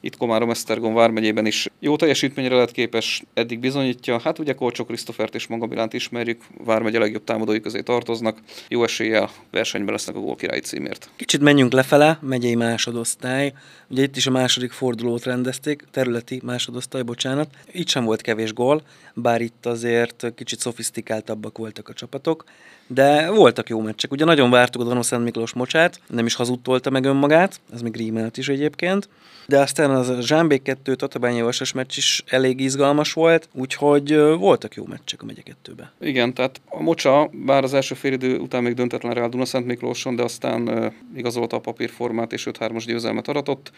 itt 0.00 0.16
Komárom 0.16 0.50
Esztergom 0.50 0.94
vármegyében 0.94 1.46
is 1.46 1.68
jó 1.80 1.96
teljesítményre 1.96 2.54
lehet 2.54 2.70
képes, 2.70 3.22
eddig 3.34 3.58
bizonyítja. 3.58 4.20
Hát 4.20 4.38
ugye 4.38 4.52
Kolcsó 4.52 4.84
Krisztofert 4.84 5.34
és 5.34 5.46
Magabilánt 5.46 5.92
ismerjük, 5.92 6.42
vármegye 6.64 6.98
legjobb 6.98 7.24
támadói 7.24 7.60
közé 7.60 7.80
tartoznak, 7.80 8.38
jó 8.68 8.84
eséllyel 8.84 9.30
versenyben 9.50 9.92
lesznek 9.92 10.16
a 10.16 10.20
gólkirályi 10.20 10.60
címért. 10.60 11.10
Kicsit 11.16 11.40
menjünk 11.40 11.72
lefele, 11.72 12.18
megyei 12.20 12.54
másodosztály. 12.54 13.52
Ugye 13.88 14.02
itt 14.02 14.16
is 14.16 14.26
a 14.26 14.30
második 14.30 14.72
fordulót 14.72 15.24
rendezték, 15.24 15.84
területi 15.90 16.40
másodosztály, 16.44 17.02
bocsánat. 17.02 17.48
Itt 17.72 17.88
sem 17.88 18.04
volt 18.04 18.20
kevés 18.20 18.52
gól, 18.52 18.82
bár 19.14 19.40
itt 19.40 19.66
azért 19.66 20.32
kicsit 20.34 20.60
szofisztikáltabbak 20.60 21.58
voltak 21.58 21.88
a 21.88 21.92
csapatok 21.92 22.44
de 22.88 23.30
voltak 23.30 23.68
jó 23.68 23.80
meccsek. 23.80 24.12
Ugye 24.12 24.24
nagyon 24.24 24.50
vártuk 24.50 24.82
a 24.82 24.84
Danó 24.84 25.24
Miklós 25.24 25.52
mocsát, 25.52 26.00
nem 26.06 26.26
is 26.26 26.34
hazudtolta 26.34 26.90
meg 26.90 27.04
önmagát, 27.04 27.60
ez 27.72 27.80
még 27.80 27.96
rímelt 27.96 28.36
is 28.36 28.48
egyébként, 28.48 29.08
de 29.46 29.60
aztán 29.60 29.87
az 29.88 30.08
a 30.08 30.20
Zsámbék 30.20 30.62
2 30.62 30.94
Tatabányi 30.94 31.42
Vasas 31.42 31.72
meccs 31.72 31.96
is 31.96 32.24
elég 32.26 32.60
izgalmas 32.60 33.12
volt, 33.12 33.48
úgyhogy 33.52 34.16
voltak 34.16 34.74
jó 34.74 34.84
meccsek 34.86 35.22
a 35.22 35.24
megye 35.24 35.42
kettőbe. 35.42 35.92
Igen, 36.00 36.34
tehát 36.34 36.60
a 36.68 36.82
mocsa, 36.82 37.30
bár 37.32 37.64
az 37.64 37.74
első 37.74 37.94
félidő 37.94 38.38
után 38.38 38.62
még 38.62 38.74
döntetlen 38.74 39.14
rá 39.14 39.24
a 39.24 39.44
Szent 39.44 39.66
Miklóson, 39.66 40.16
de 40.16 40.22
aztán 40.22 40.92
igazolta 41.16 41.56
a 41.56 41.60
papírformát 41.60 42.32
és 42.32 42.46
5-3-as 42.50 42.82
győzelmet 42.86 43.28
aratott. 43.28 43.72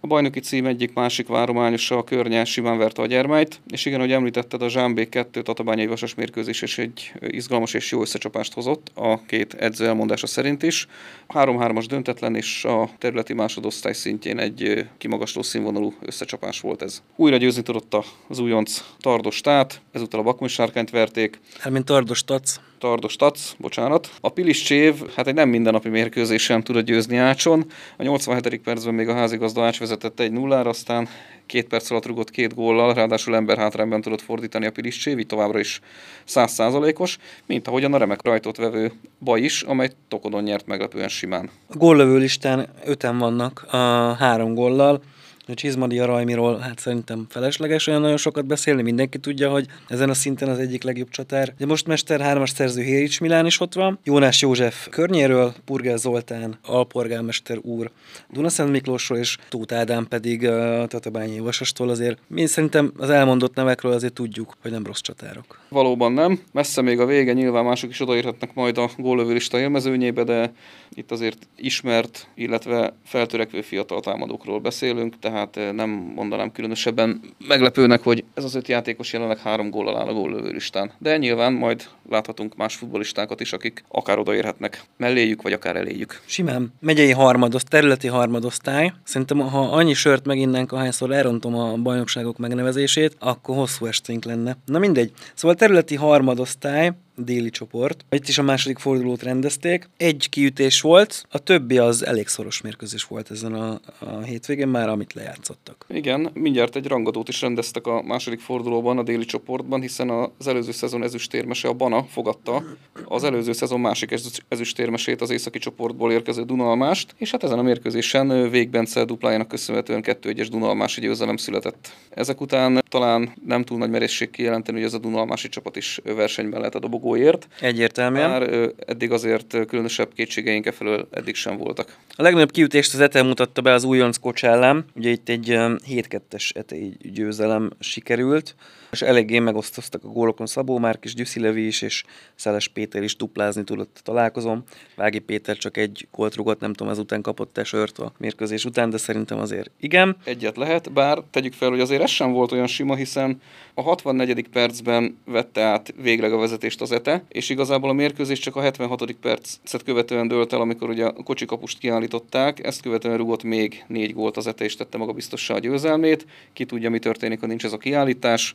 A 0.00 0.06
bajnoki 0.06 0.40
cím 0.40 0.66
egyik 0.66 0.92
másik 0.94 1.26
várományosa 1.26 1.96
a 1.98 2.04
környe 2.04 2.44
simán 2.44 2.78
verte 2.78 3.02
a 3.02 3.06
gyermelyt, 3.06 3.60
és 3.70 3.84
igen, 3.84 4.00
hogy 4.00 4.12
említetted, 4.12 4.62
a 4.62 4.68
Zsámbék 4.68 5.08
2 5.08 5.42
Tatabányai 5.42 5.86
Vasas 5.86 6.14
mérkőzés 6.14 6.62
és 6.62 6.78
egy 6.78 7.12
izgalmas 7.20 7.74
és 7.74 7.90
jó 7.90 8.00
összecsapást 8.00 8.52
hozott 8.52 8.90
a 8.94 9.24
két 9.26 9.54
edző 9.54 9.86
elmondása 9.86 10.26
szerint 10.26 10.62
is. 10.62 10.86
3-3-as 11.28 11.84
döntetlen 11.88 12.34
és 12.36 12.64
a 12.64 12.90
területi 12.98 13.32
másodosztály 13.32 13.92
szintjén 13.92 14.38
egy 14.38 14.86
kimagasló 14.98 15.42
színvonalú 15.54 15.94
összecsapás 16.00 16.60
volt 16.60 16.82
ez. 16.82 17.02
Újra 17.16 17.36
győzni 17.36 17.62
tudott 17.62 17.96
az 18.28 18.38
újonc 18.38 18.84
Tardostát, 18.98 19.80
ezúttal 19.92 20.20
a 20.20 20.22
Bakony 20.22 20.48
sárkányt 20.48 20.90
verték. 20.90 21.40
Hát, 21.58 21.72
mint 21.72 21.84
Tardostac. 21.84 22.60
Tardos 22.78 23.16
Tac, 23.16 23.54
bocsánat. 23.58 24.10
A 24.20 24.28
Pilis 24.28 24.62
Csév, 24.62 24.94
hát 25.16 25.26
egy 25.26 25.34
nem 25.34 25.48
mindennapi 25.48 25.88
mérkőzésen 25.88 26.62
tudott 26.64 26.84
győzni 26.84 27.16
Ácson. 27.16 27.64
A 27.96 28.02
87. 28.02 28.60
percben 28.60 28.94
még 28.94 29.08
a 29.08 29.14
házigazda 29.14 29.64
Ács 29.64 29.78
vezetett 29.78 30.20
egy 30.20 30.32
nullára, 30.32 30.70
aztán 30.70 31.08
két 31.46 31.66
perc 31.66 31.90
alatt 31.90 32.06
rugott 32.06 32.30
két 32.30 32.54
góllal, 32.54 32.94
ráadásul 32.94 33.34
ember 33.34 33.58
hátrányban 33.58 34.00
tudott 34.00 34.20
fordítani 34.20 34.66
a 34.66 34.70
Pilis 34.70 34.96
Csév, 34.96 35.18
így 35.18 35.26
továbbra 35.26 35.58
is 35.58 35.80
százszázalékos, 36.24 37.18
mint 37.46 37.68
ahogyan 37.68 37.94
a 37.94 37.98
remek 37.98 38.22
rajtot 38.22 38.56
vevő 38.56 38.92
baj 39.20 39.40
is, 39.40 39.62
amely 39.62 39.90
Tokodon 40.08 40.42
nyert 40.42 40.66
meglepően 40.66 41.08
simán. 41.08 41.50
A 41.68 41.76
góllövő 41.76 42.16
listán 42.16 42.68
öten 42.84 43.18
vannak 43.18 43.66
a 43.70 43.76
három 44.18 44.54
góllal, 44.54 45.02
A 45.46 45.54
Csizmadia 45.54 46.04
Rajmiról 46.04 46.58
hát 46.58 46.78
szerintem 46.78 47.26
felesleges 47.28 47.86
olyan 47.86 48.00
nagyon 48.00 48.16
sokat 48.16 48.46
beszélni, 48.46 48.82
mindenki 48.82 49.18
tudja, 49.18 49.50
hogy 49.50 49.66
ezen 49.88 50.10
a 50.10 50.14
szinten 50.14 50.48
az 50.48 50.58
egyik 50.58 50.82
legjobb 50.82 51.08
csatár. 51.08 51.54
De 51.58 51.66
most 51.66 51.86
Mester 51.86 52.20
3-as 52.24 52.54
szerző 52.54 52.82
Hérics 52.82 53.20
Milán 53.20 53.46
is 53.46 53.60
ott 53.60 53.74
van, 53.74 53.98
Jónás 54.04 54.40
József 54.40 54.88
környéről, 54.88 55.54
Purgel 55.64 55.96
Zoltán, 55.96 56.58
alpolgármester 56.62 57.58
úr 57.62 57.90
Dunaszent 58.30 58.70
Miklósról, 58.70 59.18
és 59.18 59.36
Tóth 59.48 59.74
Ádám 59.74 60.06
pedig 60.08 60.46
a 60.46 60.86
Tatabányi 60.86 61.38
Vasastól 61.38 61.88
azért 61.88 62.18
mi 62.26 62.46
szerintem 62.46 62.92
az 62.96 63.10
elmondott 63.10 63.54
nevekről 63.54 63.92
azért 63.92 64.12
tudjuk, 64.12 64.54
hogy 64.62 64.70
nem 64.70 64.84
rossz 64.86 65.00
csatárok. 65.00 65.58
Valóban 65.68 66.12
nem. 66.12 66.40
Messze 66.52 66.82
még 66.82 67.00
a 67.00 67.06
vége, 67.06 67.32
nyilván 67.32 67.64
mások 67.64 67.90
is 67.90 68.00
odaérhetnek 68.00 68.54
majd 68.54 68.78
a 68.78 68.90
góllövőlista 68.98 69.58
élmezőnyébe, 69.58 70.24
de 70.24 70.52
itt 70.94 71.10
azért 71.10 71.48
ismert, 71.56 72.28
illetve 72.34 72.94
feltörekvő 73.04 73.60
fiatal 73.60 74.00
támadókról 74.00 74.60
beszélünk, 74.60 75.18
tehát 75.18 75.32
eh, 75.36 75.72
nem 75.72 75.90
mondanám 75.90 76.52
különösebben 76.52 77.20
meglepőnek, 77.48 78.02
hogy 78.02 78.24
ez 78.34 78.44
az 78.44 78.54
öt 78.54 78.68
játékos 78.68 79.12
jelenleg 79.12 79.38
három 79.38 79.70
góllal 79.70 79.98
áll 79.98 80.06
a 80.06 80.12
góllövőlistán. 80.12 80.92
De 80.98 81.16
nyilván 81.16 81.52
majd 81.52 81.88
láthatunk 82.10 82.56
más 82.56 82.74
futbolistákat 82.74 83.40
is, 83.40 83.52
akik 83.52 83.84
akár 83.88 84.18
odaérhetnek 84.18 84.82
melléjük, 84.96 85.42
vagy 85.42 85.52
akár 85.52 85.76
eléjük. 85.76 86.22
Simán. 86.26 86.72
Megyei 86.80 87.12
harmadosztály, 87.12 87.80
területi 87.80 88.08
harmadosztály. 88.08 88.92
Szerintem, 89.04 89.38
ha 89.38 89.60
annyi 89.60 89.94
sört 89.94 90.26
meginnánk, 90.26 90.72
ahányszor 90.72 91.12
elrontom 91.12 91.54
a 91.54 91.76
bajnokságok 91.76 92.38
megnevezését, 92.38 93.16
akkor 93.18 93.56
hosszú 93.56 93.86
esténk 93.86 94.24
lenne. 94.24 94.56
Na 94.64 94.78
mindegy. 94.78 95.12
Szóval 95.34 95.56
területi 95.56 95.94
harmadosztály, 95.94 96.92
déli 97.16 97.50
csoport. 97.50 98.04
Itt 98.10 98.28
is 98.28 98.38
a 98.38 98.42
második 98.42 98.78
fordulót 98.78 99.22
rendezték. 99.22 99.88
Egy 99.96 100.28
kiütés 100.30 100.80
volt, 100.80 101.26
a 101.30 101.38
többi 101.38 101.78
az 101.78 102.06
elég 102.06 102.26
szoros 102.26 102.60
mérkőzés 102.60 103.04
volt 103.04 103.30
ezen 103.30 103.54
a, 103.54 103.80
a 103.98 104.22
hétvégén 104.22 104.68
már, 104.68 104.88
amit 104.88 105.12
lejátszottak. 105.12 105.86
Igen, 105.88 106.30
mindjárt 106.34 106.76
egy 106.76 106.86
rangadót 106.86 107.28
is 107.28 107.40
rendeztek 107.40 107.86
a 107.86 108.02
második 108.02 108.40
fordulóban 108.40 108.98
a 108.98 109.02
déli 109.02 109.24
csoportban, 109.24 109.80
hiszen 109.80 110.10
az 110.10 110.46
előző 110.46 110.72
szezon 110.72 111.02
ezüstérmese 111.02 111.68
a 111.68 111.72
Bana 111.72 112.04
fogadta 112.04 112.64
az 113.04 113.24
előző 113.24 113.52
szezon 113.52 113.80
másik 113.80 114.14
ezüstérmesét 114.48 115.20
az 115.20 115.30
északi 115.30 115.58
csoportból 115.58 116.12
érkező 116.12 116.42
Dunalmást, 116.42 117.14
és 117.16 117.30
hát 117.30 117.42
ezen 117.42 117.58
a 117.58 117.62
mérkőzésen 117.62 118.50
Végbence 118.50 119.04
duplájának 119.04 119.48
köszönhetően 119.48 120.02
2-1-es 120.06 120.46
Dunalmási 120.50 121.00
győzelem 121.00 121.36
született. 121.36 121.92
Ezek 122.10 122.40
után 122.40 122.82
talán 122.88 123.32
nem 123.46 123.64
túl 123.64 123.78
nagy 123.78 123.90
merészség 123.90 124.30
kijelenteni, 124.30 124.78
hogy 124.78 124.86
ez 124.86 124.94
a 124.94 124.98
Dunalmási 124.98 125.48
csapat 125.48 125.76
is 125.76 126.00
versenyben 126.04 126.58
lehet 126.58 126.74
a 126.74 126.78
dobog 126.78 127.03
dobogóért. 127.04 127.48
Egyértelműen. 127.60 128.30
Már 128.30 128.70
eddig 128.86 129.10
azért 129.10 129.66
különösebb 129.66 130.12
kétségeink 130.14 130.66
e 130.66 130.72
felől 130.72 131.08
eddig 131.10 131.34
sem 131.34 131.56
voltak. 131.56 131.96
A 132.16 132.22
legnagyobb 132.22 132.50
kiütést 132.50 132.94
az 132.94 133.00
Ete 133.00 133.22
mutatta 133.22 133.60
be 133.60 133.72
az 133.72 133.84
újonc 133.84 134.16
kocsellem. 134.16 134.84
Ugye 134.94 135.10
itt 135.10 135.28
egy 135.28 135.46
7-2-es 135.48 136.56
Etei 136.56 136.96
győzelem 137.02 137.70
sikerült 137.80 138.54
és 138.94 139.02
eléggé 139.02 139.38
megosztoztak 139.38 140.04
a 140.04 140.08
gólokon 140.08 140.46
Szabó 140.46 140.78
Márk 140.78 141.04
is, 141.04 141.14
Gyuszi 141.14 141.40
Levi 141.40 141.66
is, 141.66 141.82
és 141.82 142.04
Szeles 142.34 142.68
Péter 142.68 143.02
is 143.02 143.16
duplázni 143.16 143.64
tudott 143.64 144.00
találkozom. 144.02 144.62
Vági 144.96 145.18
Péter 145.18 145.56
csak 145.56 145.76
egy 145.76 146.08
gólt 146.12 146.34
rugott, 146.34 146.60
nem 146.60 146.72
tudom, 146.72 146.92
ezután 146.92 147.22
kapott-e 147.22 147.64
sört 147.64 147.98
a 147.98 148.12
mérkőzés 148.18 148.64
után, 148.64 148.90
de 148.90 148.96
szerintem 148.96 149.38
azért 149.38 149.70
igen. 149.80 150.16
Egyet 150.24 150.56
lehet, 150.56 150.92
bár 150.92 151.22
tegyük 151.30 151.52
fel, 151.52 151.70
hogy 151.70 151.80
azért 151.80 152.02
ez 152.02 152.10
sem 152.10 152.32
volt 152.32 152.52
olyan 152.52 152.66
sima, 152.66 152.94
hiszen 152.94 153.40
a 153.74 153.82
64. 153.82 154.48
percben 154.48 155.18
vette 155.24 155.62
át 155.62 155.94
végleg 156.02 156.32
a 156.32 156.38
vezetést 156.38 156.80
az 156.80 156.92
ETE, 156.94 157.24
és 157.28 157.48
igazából 157.48 157.90
a 157.90 157.92
mérkőzés 157.92 158.38
csak 158.38 158.56
a 158.56 158.60
76. 158.60 159.12
percet 159.12 159.82
követően 159.84 160.28
dőlt 160.28 160.52
el, 160.52 160.60
amikor 160.60 160.88
ugye 160.88 161.04
a 161.04 161.12
kocsikapust 161.12 161.78
kiállították, 161.78 162.66
ezt 162.66 162.82
követően 162.82 163.16
rugott 163.16 163.42
még 163.42 163.84
négy 163.86 164.14
gólt 164.14 164.36
az 164.36 164.46
ETE, 164.46 164.64
és 164.64 164.76
tette 164.76 164.98
maga 164.98 165.12
biztossá 165.12 165.54
a 165.54 165.58
győzelmét. 165.58 166.26
Ki 166.52 166.64
tudja, 166.64 166.90
mi 166.90 166.98
történik, 166.98 167.40
ha 167.40 167.46
nincs 167.46 167.64
ez 167.64 167.72
a 167.72 167.78
kiállítás 167.78 168.54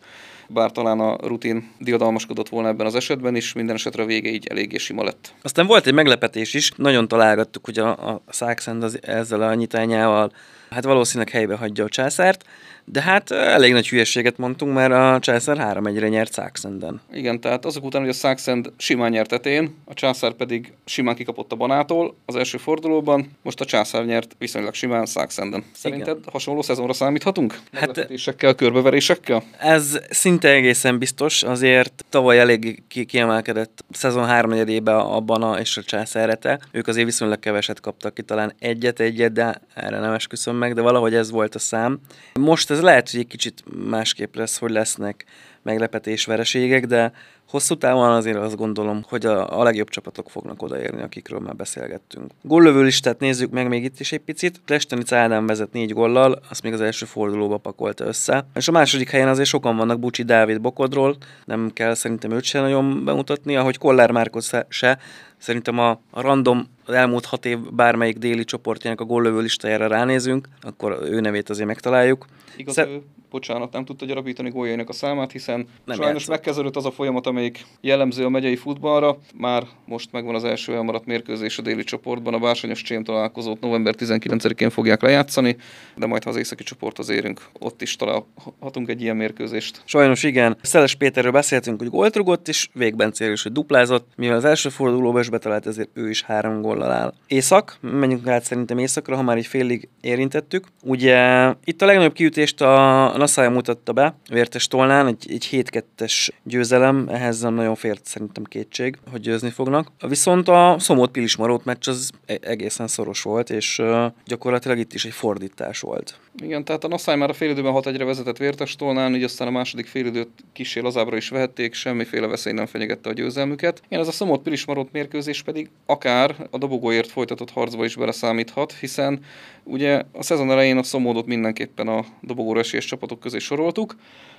bár 0.50 0.72
talán 0.72 1.00
a 1.00 1.18
rutin 1.28 1.72
diadalmaskodott 1.80 2.50
volna 2.50 2.68
ebben 2.68 2.86
az 2.86 2.96
esetben 2.96 3.36
is, 3.36 3.54
minden 3.54 3.76
esetre 3.76 4.04
a 4.04 4.06
vége 4.06 4.30
így 4.30 4.48
eléggé 4.48 4.78
sima 4.78 5.04
lett. 5.04 5.34
Aztán 5.42 5.68
volt 5.68 5.88
egy 5.88 5.94
meglepetés 5.94 6.54
is, 6.54 6.72
nagyon 6.76 7.08
találgattuk, 7.08 7.66
hogy 7.66 7.80
a, 7.80 7.90
a 7.90 8.22
Szákszend 8.30 9.00
ezzel 9.02 9.42
a 9.42 9.54
nyitányával 9.54 10.32
hát 10.70 10.84
valószínűleg 10.84 11.30
helybe 11.30 11.56
hagyja 11.56 11.84
a 11.84 11.90
császárt, 11.90 12.46
de 12.92 13.02
hát 13.02 13.32
elég 13.32 13.74
nagy 13.74 13.90
hülyeséget 13.90 14.38
mondtunk, 14.38 14.74
mert 14.74 14.92
a 14.92 15.18
császár 15.20 15.58
3 15.58 15.86
1 15.86 16.10
nyert 16.10 16.32
Szákszenden. 16.32 17.02
Igen, 17.14 17.42
tehát 17.42 17.66
azok 17.66 17.84
után, 17.84 18.02
hogy 18.02 18.10
a 18.10 18.14
Szákszend 18.14 18.72
simán 18.78 19.12
nyert 19.12 19.32
etén, 19.32 19.76
a 19.86 19.94
császár 19.94 20.32
pedig 20.34 20.74
simán 20.86 21.16
kikapott 21.16 21.52
a 21.52 21.56
banától 21.56 22.16
az 22.26 22.36
első 22.36 22.58
fordulóban, 22.58 23.32
most 23.42 23.62
a 23.62 23.66
császár 23.66 24.06
nyert 24.06 24.36
viszonylag 24.38 24.74
simán 24.74 25.06
Szákszenden. 25.06 25.64
Szerinted 25.76 26.18
Igen. 26.18 26.30
hasonló 26.32 26.62
szezonra 26.62 26.94
számíthatunk? 26.94 27.60
Hát 27.74 28.08
körbeverésekkel? 28.56 29.44
Ez 29.60 30.00
szinte 30.10 30.50
egészen 30.50 30.98
biztos, 30.98 31.44
azért 31.44 32.06
tavaly 32.10 32.40
elég 32.40 32.84
kiemelkedett 33.08 33.86
szezon 33.92 34.26
3 34.26 34.52
a 34.86 35.20
Bana 35.20 35.60
és 35.60 35.78
a 35.78 35.84
császárete. 35.84 36.60
Ők 36.72 36.88
azért 36.88 37.06
viszonylag 37.06 37.40
keveset 37.40 37.80
kaptak 37.80 38.14
ki, 38.14 38.22
talán 38.22 38.54
egyet-egyet, 38.60 39.32
de 39.32 39.62
erre 39.74 40.00
nem 40.00 40.14
esküszöm 40.14 40.56
meg, 40.60 40.74
de 40.74 40.82
valahogy 40.82 41.14
ez 41.14 41.32
volt 41.32 41.56
a 41.56 41.60
szám. 41.60 42.00
Most 42.40 42.72
ez 42.72 42.82
lehet, 42.82 43.10
hogy 43.10 43.20
egy 43.20 43.28
kicsit 43.28 43.64
másképp 43.90 44.36
lesz, 44.36 44.58
hogy 44.58 44.72
lesznek 44.72 45.26
meglepetés 45.62 46.26
vereségek, 46.26 46.86
de 46.86 47.12
hosszú 47.50 47.76
távon 47.76 48.12
azért 48.12 48.38
azt 48.38 48.56
gondolom, 48.56 49.04
hogy 49.08 49.26
a, 49.26 49.60
a 49.60 49.64
legjobb 49.64 49.90
csapatok 49.90 50.30
fognak 50.30 50.62
odaérni, 50.62 51.02
akikről 51.02 51.40
már 51.40 51.56
beszélgettünk. 51.56 52.32
Góllövő 52.42 52.84
listát 52.84 53.20
nézzük 53.20 53.52
meg 53.52 53.68
még 53.68 53.84
itt 53.84 54.00
is 54.00 54.12
egy 54.12 54.20
picit. 54.20 54.62
Lestenic 54.68 55.12
Ádám 55.12 55.46
vezet 55.46 55.74
négy 55.74 55.94
gollal, 55.94 56.42
azt 56.50 56.64
még 56.64 56.74
az 56.74 56.82
első 56.82 57.06
fordulóba 57.06 57.58
pakolta 57.58 58.06
össze. 58.06 58.46
És 58.56 58.68
a 58.68 58.72
második 58.72 59.10
helyen 59.10 59.28
azért 59.28 59.50
sokan 59.50 59.78
vannak 59.78 60.00
Bucsi 60.00 60.24
Dávid 60.24 60.62
Bokodról, 60.62 61.16
nem 61.46 61.72
kell 61.74 61.94
szerintem 61.94 62.32
őt 62.32 62.44
sem 62.44 62.62
nagyon 62.62 63.06
bemutatni, 63.06 63.56
ahogy 63.56 63.78
Kollár 63.78 64.12
Márkot 64.12 64.66
se, 64.68 64.98
Szerintem 65.40 65.80
a, 65.80 65.90
a 65.90 66.22
random 66.22 66.68
az 66.90 66.96
elmúlt 66.96 67.26
hat 67.26 67.46
év 67.46 67.60
bármelyik 67.60 68.18
déli 68.18 68.44
csoportjának 68.44 69.02
a 69.02 69.04
góllövő 69.04 69.40
listájára 69.40 69.88
ránézünk, 69.88 70.48
akkor 70.62 71.00
ő 71.04 71.20
nevét 71.20 71.50
azért 71.50 71.68
megtaláljuk. 71.68 72.26
Igaz, 72.56 72.74
Szer- 72.74 72.90
ő, 72.90 73.02
bocsánat, 73.30 73.72
nem 73.72 73.86
tudta 73.86 74.06
gyarapítani 74.06 74.50
góljainak 74.50 74.90
a 74.90 74.94
számát, 74.94 75.32
hiszen 75.32 75.56
nem 75.86 75.96
sajnos 75.96 76.08
játszott. 76.08 76.30
megkezdődött 76.30 76.76
az 76.76 76.86
a 76.86 76.92
folyamat, 76.92 77.28
amelyik 77.28 77.66
jellemző 77.82 78.26
a 78.26 78.30
megyei 78.30 78.56
futballra. 78.56 79.18
Már 79.36 79.64
most 79.86 80.12
megvan 80.12 80.36
az 80.36 80.44
első 80.44 80.74
elmaradt 80.74 81.06
mérkőzés 81.06 81.58
a 81.58 81.62
déli 81.62 81.84
csoportban, 81.84 82.34
a 82.34 82.40
Bársonyos 82.40 82.82
Csém 82.82 83.04
találkozót 83.04 83.60
november 83.60 83.96
19-én 83.98 84.70
fogják 84.70 85.02
lejátszani, 85.02 85.56
de 85.96 86.06
majd 86.06 86.24
ha 86.24 86.30
az 86.30 86.36
északi 86.36 86.64
csoporthoz 86.64 87.10
érünk, 87.10 87.42
ott 87.60 87.82
is 87.82 87.96
találhatunk 87.96 88.90
egy 88.90 89.02
ilyen 89.02 89.16
mérkőzést. 89.16 89.82
Sajnos 89.86 90.24
igen. 90.24 90.58
Szeles 90.62 90.96
Péterről 90.96 91.32
beszéltünk, 91.32 91.80
hogy 91.80 91.90
gólt 91.90 92.16
rugott, 92.16 92.48
és 92.48 92.70
végben 92.74 93.12
célos, 93.14 93.44
hogy 93.44 93.52
duplázott, 93.52 94.08
mivel 94.16 94.36
az 94.36 94.46
első 94.46 94.70
fordulóban 94.70 95.22
is 95.22 95.30
betalált, 95.30 95.68
ezért 95.68 95.90
ő 95.94 96.10
is 96.10 96.22
három 96.22 96.62
góllal 96.62 96.92
áll. 96.92 97.14
Észak, 97.28 97.78
menjünk 97.82 98.28
át 98.28 98.44
szerintem 98.44 98.78
északra, 98.78 99.16
ha 99.16 99.22
már 99.22 99.38
egy 99.38 99.46
félig 99.46 99.90
érintettük. 100.02 100.68
Ugye 100.84 101.50
itt 101.64 101.82
a 101.82 101.86
legnagyobb 101.86 102.14
kiütést 102.14 102.62
a 102.62 103.18
Naszája 103.20 103.50
mutatta 103.50 103.92
be, 103.92 104.16
Vértes 104.30 104.68
Tolnán, 104.68 105.08
egy, 105.08 105.26
egy 105.28 105.48
7-2-es 105.52 106.30
győzelem, 106.44 107.08
ehhez 107.12 107.42
nem 107.42 107.54
nagyon 107.54 107.76
fért 107.76 108.06
szerintem 108.06 108.44
kétség, 108.44 108.98
hogy 109.12 109.22
győzni 109.22 109.50
fognak. 109.50 109.92
Viszont 110.08 110.48
a 110.48 110.76
Szomót 110.80 111.12
Pilismarót 111.12 111.66
meccs 111.66 111.88
az 111.88 112.12
e-, 112.26 112.38
egészen 112.42 112.88
szoros 112.88 113.22
volt, 113.22 113.50
és 113.50 113.82
gyakorlatilag 114.26 114.78
itt 114.78 114.94
is 114.94 115.06
egy 115.06 115.14
fordítás 115.14 115.80
volt. 115.80 116.20
Igen, 116.42 116.66
tehát 116.66 116.84
a 116.84 116.88
Naszály 116.88 117.16
már 117.16 117.30
a 117.30 117.34
félidőben 117.34 117.72
6 117.72 117.88
1 117.88 118.04
vezetett 118.04 118.38
Vértes 118.38 118.76
Tolnán, 118.76 119.16
így 119.16 119.24
aztán 119.24 119.48
a 119.48 119.52
második 119.52 119.88
félidőt 119.88 120.30
kísér 120.54 120.84
lazábra 120.84 121.16
is 121.16 121.30
vehették, 121.30 121.74
semmiféle 121.74 122.28
veszély 122.28 122.54
nem 122.54 122.66
fenyegette 122.66 123.10
a 123.10 123.14
győzelmüket. 123.14 123.82
Igen, 123.88 124.02
ez 124.02 124.08
a 124.08 124.12
Szomót 124.12 124.42
Pilismarót 124.42 124.92
mérkőzés 124.92 125.42
pedig 125.42 125.70
akár 125.86 126.36
a 126.52 126.58
dobogóért 126.58 127.12
folytatott 127.12 127.52
harcba 127.52 127.86
is 127.86 127.96
beleszámíthat, 127.96 128.74
hiszen 128.74 129.20
ugye 129.64 130.04
a 130.12 130.24
szezon 130.24 130.52
elején 130.52 130.78
a 130.78 130.84
Szomódot 130.84 131.26
mindenképpen 131.26 131.88
a 131.88 132.06
dobogóra 132.22 132.60
esélyes 132.60 132.86
csapatok 133.10 133.20
közé 133.20 133.40
soroltuk, 133.40 133.96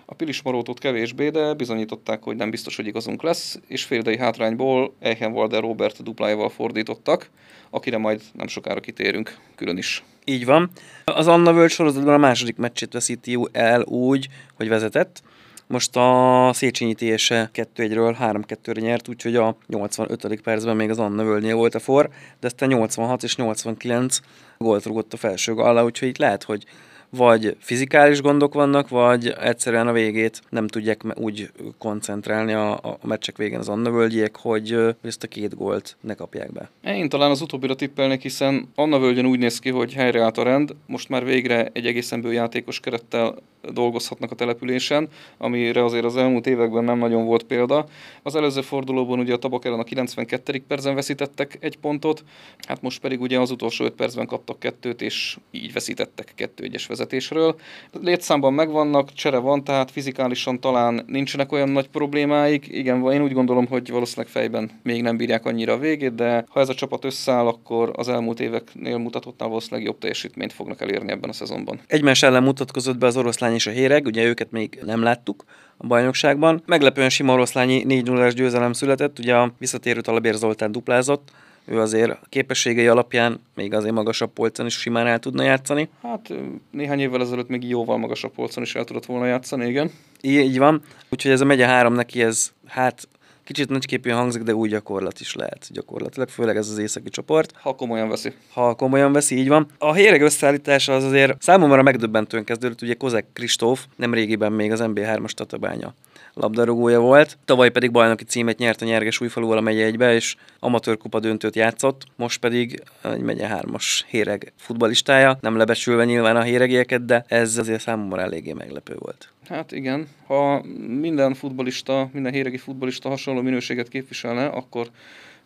a 0.07 0.15
Pilis 0.15 0.43
Marótot 0.43 0.79
kevésbé, 0.79 1.29
de 1.29 1.55
bizonyították, 1.55 2.23
hogy 2.23 2.37
nem 2.37 2.51
biztos, 2.51 2.77
hogy 2.77 2.87
igazunk 2.87 3.23
lesz, 3.23 3.61
és 3.67 3.85
féldei 3.85 4.17
hátrányból 4.17 4.95
Eichenwalder 5.01 5.61
Robert 5.61 6.03
duplájával 6.03 6.49
fordítottak, 6.49 7.31
akire 7.71 7.99
majd 7.99 8.21
nem 8.33 8.47
sokára 8.47 8.81
kitérünk 8.81 9.39
külön 9.55 9.77
is. 9.77 10.05
Így 10.25 10.45
van. 10.45 10.71
Az 11.05 11.27
Anna 11.27 11.53
World 11.53 11.71
sorozatban 11.71 12.15
a 12.15 12.19
második 12.19 12.57
meccsét 12.57 12.93
veszíti 12.93 13.39
el 13.53 13.83
úgy, 13.83 14.29
hogy 14.57 14.69
vezetett, 14.69 15.23
most 15.67 15.97
a 15.97 16.51
Széchenyi 16.53 16.95
TSE 16.95 17.51
2-1-ről 17.55 18.17
3-2-re 18.21 18.81
nyert, 18.81 19.09
úgyhogy 19.09 19.37
a 19.37 19.57
85. 19.67 20.41
percben 20.41 20.77
még 20.77 20.91
az 20.91 20.99
Anna 20.99 21.25
Völnél 21.25 21.55
volt 21.55 21.75
a 21.75 21.79
for, 21.79 22.11
de 22.41 22.47
aztán 22.47 22.69
86 22.69 23.23
és 23.23 23.37
89 23.37 24.21
gólt 24.59 24.85
rúgott 24.85 25.13
a 25.13 25.17
felső 25.17 25.53
alá, 25.53 25.83
úgyhogy 25.83 26.09
itt 26.09 26.19
lehet, 26.19 26.43
hogy 26.43 26.65
vagy 27.11 27.57
fizikális 27.59 28.21
gondok 28.21 28.55
vannak, 28.55 28.89
vagy 28.89 29.35
egyszerűen 29.41 29.89
a 29.89 29.93
végét 29.93 30.43
nem 30.49 30.67
tudják 30.67 31.03
úgy 31.15 31.51
koncentrálni 31.79 32.53
a, 32.53 32.73
a 32.73 32.99
meccsek 33.03 33.37
végén 33.37 33.59
az 33.59 33.69
Anna 33.69 33.91
völgyiek, 33.91 34.37
hogy 34.37 34.79
ezt 35.03 35.23
a 35.23 35.27
két 35.27 35.57
gólt 35.57 35.97
ne 36.01 36.15
kapják 36.15 36.53
be. 36.53 36.71
Én 36.85 37.09
talán 37.09 37.31
az 37.31 37.41
utóbbira 37.41 37.75
tippelnék, 37.75 38.23
hiszen 38.23 38.69
Anna 38.75 38.99
völgyön 38.99 39.27
úgy 39.27 39.39
néz 39.39 39.59
ki, 39.59 39.71
hogy 39.71 39.93
helyreállt 39.93 40.39
a 40.39 40.43
rend, 40.43 40.75
most 40.87 41.09
már 41.09 41.25
végre 41.25 41.69
egy 41.73 41.87
egészen 41.87 42.21
bő 42.21 42.33
játékos 42.33 42.81
kerettel 42.81 43.35
dolgozhatnak 43.73 44.31
a 44.31 44.35
településen, 44.35 45.09
amire 45.39 45.85
azért 45.85 46.05
az 46.05 46.17
elmúlt 46.17 46.47
években 46.47 46.85
nem 46.85 46.99
nagyon 46.99 47.25
volt 47.25 47.43
példa. 47.43 47.87
Az 48.23 48.35
előző 48.35 48.61
fordulóban 48.61 49.19
ugye 49.19 49.33
a 49.33 49.39
Tabak 49.39 49.65
ellen 49.65 49.79
a 49.79 49.85
92. 49.85 50.63
percen 50.69 50.95
veszítettek 50.95 51.59
egy 51.61 51.77
pontot, 51.77 52.25
hát 52.67 52.83
most 52.83 53.01
pedig 53.01 53.21
ugye 53.21 53.39
az 53.41 53.51
utolsó 53.51 53.85
5 53.85 53.93
percben 53.93 54.27
kaptak 54.27 54.59
kettőt, 54.59 55.03
és 55.03 55.37
így 55.51 55.73
veszítettek 55.73 56.33
kettő 56.35 56.65
egyes 56.65 56.87
vezetésről. 56.87 57.57
Létszámban 58.01 58.53
megvannak, 58.53 59.13
csere 59.13 59.39
van, 59.39 59.65
tehát 59.65 59.91
fizikálisan 59.91 60.61
talán 60.61 61.05
nincsenek 61.07 61.53
olyan 61.53 61.69
nagy 61.69 61.89
problémáik. 61.89 62.69
Igen, 62.69 63.13
én 63.13 63.23
úgy 63.23 63.33
gondolom, 63.33 63.67
hogy 63.67 63.91
valószínűleg 63.91 64.31
fejben 64.31 64.71
még 64.83 65.03
nem 65.03 65.17
bírják 65.17 65.45
annyira 65.47 65.73
a 65.73 65.79
végét, 65.79 66.15
de 66.15 66.45
ha 66.49 66.61
ez 66.61 66.69
a 66.69 66.75
csapat 66.75 67.05
összeáll, 67.05 67.47
akkor 67.47 67.93
az 67.97 68.09
elmúlt 68.09 68.41
éveknél 68.41 68.99
mutatottnál 68.99 69.49
valószínűleg 69.49 69.87
jobb 69.87 69.99
teljesítményt 69.99 70.53
fognak 70.53 70.81
elérni 70.81 71.11
ebben 71.11 71.31
a 71.31 71.33
szezonban. 71.33 71.81
Egymás 71.87 72.23
ellen 72.23 72.43
mutatkozott 72.43 72.99
be 72.99 73.07
az 73.07 73.17
oroszlány 73.51 73.55
és 73.55 73.67
a 73.67 73.71
héreg, 73.81 74.07
ugye 74.07 74.25
őket 74.25 74.51
még 74.51 74.81
nem 74.85 75.03
láttuk 75.03 75.45
a 75.77 75.87
bajnokságban. 75.87 76.63
Meglepően 76.67 77.09
sima 77.09 77.33
oroszlányi 77.33 77.83
4 77.85 78.07
0 78.07 78.29
győzelem 78.29 78.73
született, 78.73 79.19
ugye 79.19 79.35
a 79.37 79.53
visszatérő 79.59 80.01
Talabér 80.01 80.35
Zoltán 80.35 80.73
duplázott, 80.73 81.31
ő 81.65 81.81
azért 81.81 82.19
képességei 82.29 82.87
alapján 82.87 83.41
még 83.55 83.75
azért 83.75 83.95
magasabb 83.95 84.33
polcon 84.33 84.67
is 84.67 84.79
simán 84.79 85.07
el 85.07 85.19
tudna 85.19 85.43
játszani. 85.43 85.89
Hát 86.03 86.33
néhány 86.71 87.01
évvel 87.01 87.21
ezelőtt 87.21 87.49
még 87.49 87.69
jóval 87.69 87.99
magasabb 87.99 88.33
polcon 88.33 88.63
is 88.63 88.75
el 88.75 88.85
tudott 88.85 89.07
volna 89.07 89.27
játszani, 89.27 89.67
igen. 89.67 89.91
Így, 90.21 90.39
így 90.39 90.59
van, 90.59 90.83
úgyhogy 91.09 91.31
ez 91.31 91.41
a 91.41 91.45
megye 91.45 91.67
három 91.67 91.95
neki, 91.95 92.23
ez 92.23 92.53
hát 92.67 93.09
kicsit 93.53 93.69
nagyképűen 93.69 94.17
hangzik, 94.17 94.43
de 94.43 94.55
új 94.55 94.69
gyakorlat 94.69 95.21
is 95.21 95.35
lehet 95.35 95.69
gyakorlatilag, 95.71 96.29
főleg 96.29 96.57
ez 96.57 96.69
az 96.69 96.79
északi 96.79 97.09
csoport. 97.09 97.53
Ha 97.61 97.75
komolyan 97.75 98.09
veszi. 98.09 98.33
Ha 98.53 98.75
komolyan 98.75 99.13
veszi, 99.13 99.39
így 99.39 99.49
van. 99.49 99.67
A 99.79 99.93
héreg 99.93 100.23
összeállítása 100.23 100.95
az 100.95 101.05
azért 101.05 101.43
számomra 101.43 101.83
megdöbbentően 101.83 102.45
kezdődött, 102.45 102.83
ugye 102.83 102.95
Kozek 102.95 103.27
Kristóf, 103.33 103.87
nem 103.97 104.15
régiben 104.15 104.53
még 104.53 104.73
az 104.73 104.81
MB3-as 104.83 105.31
tatabánya 105.31 105.95
labdarúgója 106.35 107.01
volt. 107.01 107.39
Tavaly 107.45 107.71
pedig 107.71 107.91
bajnoki 107.91 108.25
címet 108.25 108.59
nyert 108.59 108.83
a 108.83 108.85
Nyerges 108.85 109.21
Újfaluval 109.21 109.57
a 109.57 109.61
megye 109.61 109.85
egybe, 109.85 110.15
és 110.15 110.37
amatőr 110.59 110.97
kupa 110.97 111.21
döntőt 111.21 111.57
játszott, 111.57 112.07
most 112.17 112.41
pedig 112.41 112.83
egy 113.03 113.21
megye 113.21 113.47
hármas 113.47 114.05
héreg 114.09 114.53
futbalistája, 114.57 115.39
nem 115.41 115.57
lebecsülve 115.57 116.05
nyilván 116.05 116.37
a 116.37 116.43
héregieket, 116.43 117.05
de 117.05 117.25
ez 117.29 117.59
azért 117.59 117.81
számomra 117.81 118.21
eléggé 118.21 118.53
meglepő 118.53 118.95
volt. 118.99 119.29
Hát 119.51 119.73
igen, 119.73 120.09
ha 120.27 120.63
minden 121.01 121.35
futbalista, 121.35 122.09
minden 122.13 122.33
héregi 122.33 122.57
futbalista 122.57 123.09
hasonló 123.09 123.41
minőséget 123.41 123.89
képviselne, 123.89 124.47
akkor 124.47 124.91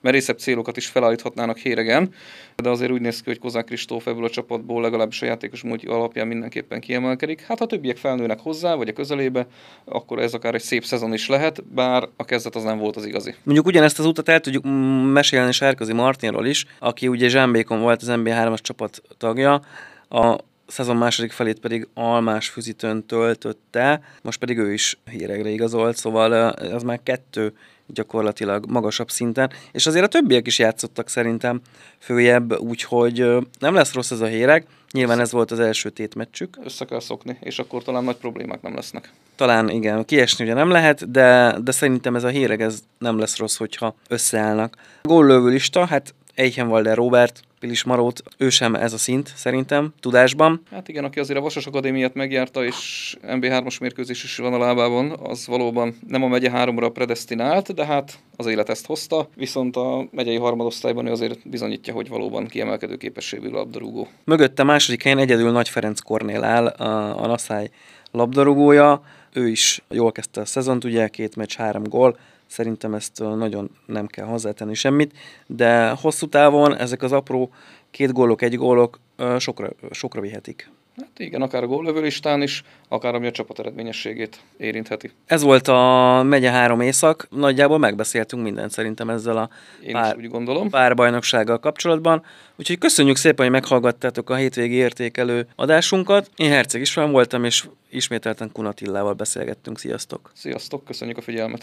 merészebb 0.00 0.38
célokat 0.38 0.76
is 0.76 0.86
felállíthatnának 0.86 1.58
héregen, 1.58 2.14
de 2.56 2.68
azért 2.68 2.90
úgy 2.90 3.00
néz 3.00 3.20
ki, 3.20 3.30
hogy 3.30 3.38
Kozák 3.38 3.64
Kristóf 3.64 4.06
ebből 4.06 4.24
a 4.24 4.30
csapatból 4.30 4.82
legalábbis 4.82 5.22
a 5.22 5.26
játékos 5.26 5.62
múlt 5.62 5.84
alapján 5.84 6.26
mindenképpen 6.26 6.80
kiemelkedik. 6.80 7.40
Hát 7.40 7.58
ha 7.58 7.66
többiek 7.66 7.96
felnőnek 7.96 8.40
hozzá, 8.40 8.74
vagy 8.74 8.88
a 8.88 8.92
közelébe, 8.92 9.46
akkor 9.84 10.18
ez 10.18 10.34
akár 10.34 10.54
egy 10.54 10.62
szép 10.62 10.84
szezon 10.84 11.12
is 11.12 11.28
lehet, 11.28 11.64
bár 11.64 12.08
a 12.16 12.24
kezdet 12.24 12.54
az 12.54 12.62
nem 12.62 12.78
volt 12.78 12.96
az 12.96 13.06
igazi. 13.06 13.34
Mondjuk 13.42 13.66
ugyanezt 13.66 13.98
az 13.98 14.06
utat 14.06 14.28
el 14.28 14.40
tudjuk 14.40 14.64
mesélni 15.12 15.52
Sárközi 15.52 15.92
Martinról 15.92 16.46
is, 16.46 16.66
aki 16.78 17.08
ugye 17.08 17.28
Zsámbékon 17.28 17.80
volt 17.80 18.02
az 18.02 18.08
NBA3-as 18.10 18.60
csapat 18.60 19.02
tagja, 19.18 19.60
a 20.08 20.38
szezon 20.66 20.96
második 20.96 21.32
felét 21.32 21.60
pedig 21.60 21.88
Almás 21.94 22.48
Füzitön 22.48 23.06
töltötte, 23.06 24.00
most 24.22 24.38
pedig 24.38 24.58
ő 24.58 24.72
is 24.72 24.98
híregre 25.10 25.48
igazolt, 25.48 25.96
szóval 25.96 26.32
az 26.50 26.82
már 26.82 27.00
kettő 27.02 27.52
gyakorlatilag 27.86 28.66
magasabb 28.70 29.10
szinten, 29.10 29.50
és 29.72 29.86
azért 29.86 30.04
a 30.04 30.08
többiek 30.08 30.46
is 30.46 30.58
játszottak 30.58 31.08
szerintem 31.08 31.60
följebb, 31.98 32.58
úgyhogy 32.58 33.18
nem 33.58 33.74
lesz 33.74 33.92
rossz 33.94 34.10
ez 34.10 34.20
a 34.20 34.26
héreg, 34.26 34.66
Nyilván 34.94 35.20
ez 35.20 35.32
volt 35.32 35.50
az 35.50 35.60
első 35.60 35.90
tétmeccsük. 35.90 36.58
Össze 36.64 36.84
kell 36.84 37.00
szokni, 37.00 37.36
és 37.40 37.58
akkor 37.58 37.82
talán 37.82 38.04
nagy 38.04 38.16
problémák 38.16 38.62
nem 38.62 38.74
lesznek. 38.74 39.12
Talán 39.36 39.68
igen, 39.68 40.04
kiesni 40.04 40.44
ugye 40.44 40.54
nem 40.54 40.70
lehet, 40.70 41.10
de, 41.10 41.56
de 41.62 41.72
szerintem 41.72 42.16
ez 42.16 42.24
a 42.24 42.28
híreg 42.28 42.60
ez 42.62 42.82
nem 42.98 43.18
lesz 43.18 43.38
rossz, 43.38 43.56
hogyha 43.56 43.94
összeállnak. 44.08 44.76
Góllövő 45.02 45.48
lista, 45.48 45.86
hát 45.86 46.14
Eichenwalder 46.34 46.96
Robert, 46.96 47.42
Pilis 47.64 47.84
Marót, 47.84 48.22
ő 48.38 48.48
sem 48.48 48.74
ez 48.74 48.92
a 48.92 48.98
szint 48.98 49.32
szerintem, 49.36 49.92
tudásban. 50.00 50.60
Hát 50.70 50.88
igen, 50.88 51.04
aki 51.04 51.18
azért 51.18 51.38
a 51.38 51.42
Vasas 51.42 51.66
Akadémiát 51.66 52.14
megjárta, 52.14 52.64
és 52.64 53.16
MB3-os 53.22 53.80
mérkőzés 53.80 54.24
is 54.24 54.36
van 54.36 54.52
a 54.52 54.58
lábában, 54.58 55.16
az 55.22 55.46
valóban 55.46 55.98
nem 56.08 56.22
a 56.22 56.28
megye 56.28 56.50
háromra 56.50 56.88
predestinált, 56.88 57.74
de 57.74 57.84
hát 57.84 58.18
az 58.36 58.46
élet 58.46 58.68
ezt 58.68 58.86
hozta, 58.86 59.28
viszont 59.36 59.76
a 59.76 60.08
megyei 60.10 60.36
harmadosztályban 60.36 61.06
ő 61.06 61.10
azért 61.10 61.48
bizonyítja, 61.48 61.94
hogy 61.94 62.08
valóban 62.08 62.46
kiemelkedő 62.46 62.96
képességű 62.96 63.48
labdarúgó. 63.48 64.08
Mögötte 64.24 64.62
második 64.62 65.02
helyen 65.02 65.18
egyedül 65.18 65.50
Nagy 65.50 65.68
Ferenc 65.68 66.00
Kornél 66.00 66.44
áll, 66.44 66.66
a, 66.66 67.22
a 67.22 67.26
Naszály 67.26 67.70
labdarúgója, 68.10 69.02
ő 69.32 69.48
is 69.48 69.82
jól 69.90 70.12
kezdte 70.12 70.40
a 70.40 70.44
szezont, 70.44 70.84
ugye 70.84 71.08
két 71.08 71.36
meccs, 71.36 71.54
három 71.54 71.82
gól, 71.82 72.18
Szerintem 72.54 72.94
ezt 72.94 73.18
nagyon 73.18 73.70
nem 73.86 74.06
kell 74.06 74.26
hozzátenni 74.26 74.74
semmit, 74.74 75.12
de 75.46 75.88
hosszú 75.88 76.28
távon 76.28 76.76
ezek 76.76 77.02
az 77.02 77.12
apró 77.12 77.50
két 77.90 78.12
gólok, 78.12 78.42
egy 78.42 78.56
gólok 78.56 79.00
sokra, 79.38 79.68
sokra 79.90 80.20
vihetik. 80.20 80.70
Hát 80.96 81.18
igen, 81.18 81.42
akár 81.42 81.62
a 81.62 81.66
góllövőlistán 81.66 82.42
is, 82.42 82.62
akár 82.88 83.14
ami 83.14 83.26
a 83.26 83.30
csapat 83.30 83.58
eredményességét 83.58 84.40
érintheti. 84.56 85.10
Ez 85.26 85.42
volt 85.42 85.68
a 85.68 86.22
megye 86.26 86.50
három 86.50 86.80
éjszak, 86.80 87.26
nagyjából 87.30 87.78
megbeszéltünk 87.78 88.42
mindent 88.42 88.70
szerintem 88.70 89.10
ezzel 89.10 89.36
a 89.36 89.48
Én 89.82 89.92
pár, 89.92 90.16
úgy 90.16 90.28
gondolom. 90.28 90.70
pár 90.70 90.94
bajnoksággal 90.94 91.58
kapcsolatban. 91.58 92.22
Úgyhogy 92.56 92.78
köszönjük 92.78 93.16
szépen, 93.16 93.44
hogy 93.44 93.54
meghallgattátok 93.54 94.30
a 94.30 94.34
hétvégi 94.34 94.74
értékelő 94.74 95.46
adásunkat. 95.56 96.30
Én 96.36 96.50
Herceg 96.50 96.80
István 96.80 97.10
voltam, 97.10 97.44
és 97.44 97.68
ismételten 97.90 98.52
Kunatillával 98.52 99.12
beszélgettünk. 99.12 99.78
Sziasztok! 99.78 100.30
Sziasztok, 100.34 100.84
köszönjük 100.84 101.16
a 101.16 101.20
figyelmet! 101.20 101.62